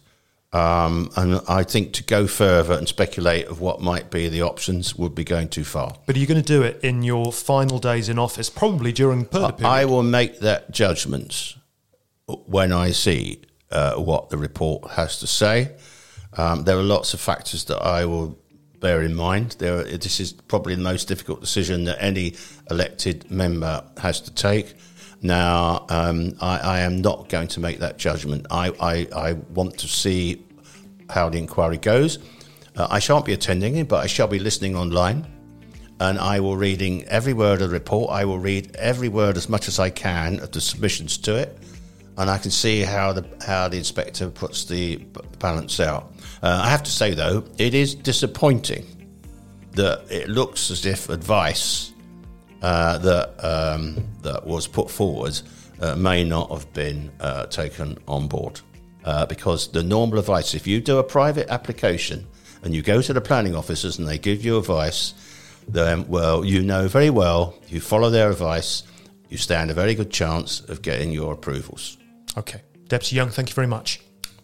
Um, 0.53 1.11
and 1.15 1.43
I 1.47 1.63
think 1.63 1.93
to 1.93 2.03
go 2.03 2.27
further 2.27 2.75
and 2.75 2.89
speculate 2.89 3.47
of 3.47 3.61
what 3.61 3.81
might 3.81 4.11
be 4.11 4.29
the 4.29 4.43
options 4.43 4.97
would 4.97 5.15
be 5.15 5.23
going 5.23 5.49
too 5.49 5.63
far. 5.63 5.95
But 6.07 6.17
are 6.17 6.19
you 6.19 6.27
going 6.27 6.43
to 6.43 6.47
do 6.47 6.63
it 6.63 6.81
in 6.83 7.03
your 7.03 7.33
final 7.33 7.79
days 7.79 8.09
in 8.09 8.19
office, 8.19 8.51
probably 8.51 8.93
during 8.93 9.25
the 9.25 9.53
period? 9.53 9.65
I 9.65 9.85
will 9.85 10.03
make 10.03 10.41
that 10.41 10.73
judgment 10.73 11.57
when 12.27 12.73
I 12.73 12.91
see 12.91 13.43
uh, 13.71 13.95
what 13.97 14.31
the 14.31 14.39
report 14.39 14.93
has 14.93 15.21
to 15.21 15.27
say. 15.27 15.73
Um, 16.37 16.65
there 16.65 16.79
are 16.79 16.83
lots 16.83 17.15
of 17.15 17.21
factors 17.21 17.65
that 17.65 17.83
I 17.83 18.05
will 18.05 18.39
bear 18.81 19.03
in 19.03 19.15
mind. 19.15 19.57
There, 19.59 19.85
this 19.85 20.21
is 20.21 20.33
probably 20.33 20.75
the 20.75 20.83
most 20.83 21.09
difficult 21.09 21.41
decision 21.41 21.85
that 21.85 22.03
any 22.03 22.35
elected 22.71 23.31
member 23.31 23.85
has 23.99 24.21
to 24.23 24.33
take. 24.33 24.75
Now, 25.23 25.85
um, 25.91 26.35
I, 26.41 26.59
I, 26.59 26.81
am 26.81 27.03
not 27.03 27.29
going 27.29 27.49
to 27.49 27.61
make 27.61 27.81
that 27.81 27.99
judgment. 27.99 28.47
I, 28.51 28.73
I, 28.81 29.09
I 29.15 29.33
want 29.33 29.79
to 29.81 29.89
see 29.89 30.47
how 31.11 31.29
the 31.29 31.37
inquiry 31.37 31.77
goes. 31.77 32.19
Uh, 32.75 32.87
I 32.91 33.01
shan't 33.01 33.27
be 33.27 33.35
attending 33.35 33.77
it, 33.77 33.89
but 33.89 34.03
I 34.03 34.07
shall 34.07 34.29
be 34.29 34.39
listening 34.39 34.77
online. 34.77 35.27
And 35.99 36.19
I 36.19 36.41
will 36.41 36.57
reading 36.57 37.05
every 37.05 37.35
word 37.35 37.61
of 37.61 37.69
the 37.69 37.75
report. 37.75 38.11
I 38.11 38.25
will 38.25 38.39
read 38.39 38.75
every 38.77 39.09
word 39.11 39.37
as 39.37 39.51
much 39.51 39.69
as 39.69 39.79
I 39.79 39.91
can 39.91 40.41
of 40.41 40.53
the 40.53 40.61
submissions 40.63 41.19
to 41.19 41.37
it, 41.37 41.59
and 42.17 42.31
I 42.31 42.39
can 42.39 42.51
see 42.51 42.81
how 42.81 43.13
the 43.13 43.27
how 43.47 43.69
the 43.69 43.77
inspector 43.77 44.31
puts 44.31 44.65
the 44.65 44.97
balance 45.39 45.79
out. 45.79 46.11
Uh, 46.43 46.63
I 46.65 46.71
have 46.71 46.83
to 46.85 46.91
say 46.91 47.15
though, 47.15 47.45
it 47.59 47.75
is 47.75 47.95
disappointing 47.95 48.87
that 49.73 50.05
it 50.11 50.29
looks 50.29 50.71
as 50.71 50.87
if 50.87 51.09
advice 51.09 51.93
uh, 52.63 52.99
that 52.99 53.45
um, 53.45 54.05
that 54.23 54.47
was 54.47 54.67
put 54.67 54.91
forward 54.91 55.41
uh, 55.81 55.97
may 55.97 56.25
not 56.25 56.51
have 56.51 56.73
been 56.73 57.11
uh, 57.21 57.47
taken 57.47 57.99
on 58.07 58.29
board. 58.29 58.61
Uh, 59.05 59.25
because 59.25 59.69
the 59.73 59.83
normal 59.83 60.19
advice, 60.19 60.55
if 60.55 60.67
you 60.67 60.81
do 60.81 60.99
a 60.99 61.05
private 61.05 61.49
application 61.49 62.27
and 62.63 62.75
you 62.75 62.83
go 62.83 63.01
to 63.01 63.15
the 63.15 63.21
planning 63.21 63.55
officers 63.55 63.99
and 63.99 64.07
they 64.07 64.19
give 64.19 64.45
you 64.45 64.59
advice, 64.59 65.15
then, 65.67 66.07
well, 66.07 66.45
you 66.45 66.63
know 66.63 66.87
very 66.87 67.09
well, 67.09 67.55
you 67.69 67.81
follow 67.81 68.11
their 68.11 68.31
advice, 68.31 68.83
you 69.31 69.39
stand 69.39 69.71
a 69.71 69.75
very 69.75 69.95
good 69.95 70.11
chance 70.11 70.61
of 70.69 70.83
getting 70.83 71.13
your 71.13 71.33
approvals. 71.33 71.97
Okay. 72.37 72.61
Deputy 72.89 73.17
Young, 73.17 73.31
thank 73.31 73.49
you 73.49 73.55
very 73.55 73.69
much. 73.69 74.01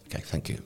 Okay, 0.07 0.23
thank 0.23 0.49
you. 0.49 0.63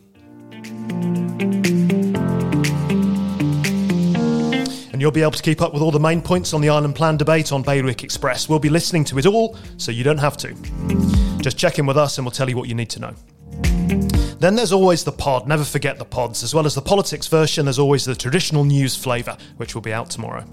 And 5.00 5.02
you'll 5.02 5.10
be 5.10 5.22
able 5.22 5.30
to 5.30 5.42
keep 5.42 5.62
up 5.62 5.72
with 5.72 5.80
all 5.80 5.90
the 5.90 5.98
main 5.98 6.20
points 6.20 6.52
on 6.52 6.60
the 6.60 6.68
Island 6.68 6.94
Plan 6.94 7.16
debate 7.16 7.52
on 7.52 7.62
Bailiwick 7.62 8.04
Express. 8.04 8.50
We'll 8.50 8.58
be 8.58 8.68
listening 8.68 9.02
to 9.04 9.18
it 9.18 9.24
all, 9.24 9.56
so 9.78 9.90
you 9.90 10.04
don't 10.04 10.18
have 10.18 10.36
to. 10.36 10.54
Just 11.40 11.56
check 11.56 11.78
in 11.78 11.86
with 11.86 11.96
us 11.96 12.18
and 12.18 12.26
we'll 12.26 12.32
tell 12.32 12.50
you 12.50 12.56
what 12.58 12.68
you 12.68 12.74
need 12.74 12.90
to 12.90 13.00
know. 13.00 13.14
Then 14.40 14.56
there's 14.56 14.72
always 14.72 15.02
the 15.02 15.12
pod, 15.12 15.48
never 15.48 15.64
forget 15.64 15.98
the 15.98 16.04
pods. 16.04 16.42
As 16.42 16.54
well 16.54 16.66
as 16.66 16.74
the 16.74 16.82
politics 16.82 17.28
version, 17.28 17.64
there's 17.64 17.78
always 17.78 18.04
the 18.04 18.14
traditional 18.14 18.62
news 18.62 18.94
flavour, 18.94 19.38
which 19.56 19.74
will 19.74 19.80
be 19.80 19.94
out 19.94 20.10
tomorrow. 20.10 20.44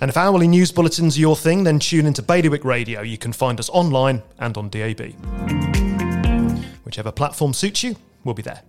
And 0.00 0.08
if 0.08 0.16
hourly 0.16 0.46
news 0.46 0.70
bulletins 0.70 1.16
are 1.16 1.20
your 1.20 1.34
thing, 1.34 1.64
then 1.64 1.80
tune 1.80 2.06
into 2.06 2.22
Bailiwick 2.22 2.64
Radio. 2.64 3.02
You 3.02 3.18
can 3.18 3.32
find 3.32 3.58
us 3.58 3.68
online 3.70 4.22
and 4.38 4.56
on 4.56 4.68
DAB. 4.68 5.00
Whichever 6.84 7.10
platform 7.10 7.54
suits 7.54 7.82
you, 7.82 7.96
we'll 8.24 8.34
be 8.34 8.42
there. 8.42 8.62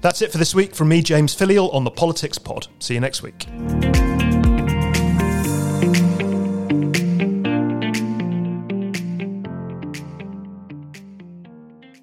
That's 0.00 0.22
it 0.22 0.32
for 0.32 0.38
this 0.38 0.54
week 0.54 0.74
from 0.74 0.88
me, 0.88 1.02
James 1.02 1.36
Filleul, 1.36 1.72
on 1.74 1.84
the 1.84 1.90
Politics 1.90 2.38
Pod. 2.38 2.68
See 2.78 2.94
you 2.94 3.00
next 3.00 3.22
week. 3.22 3.46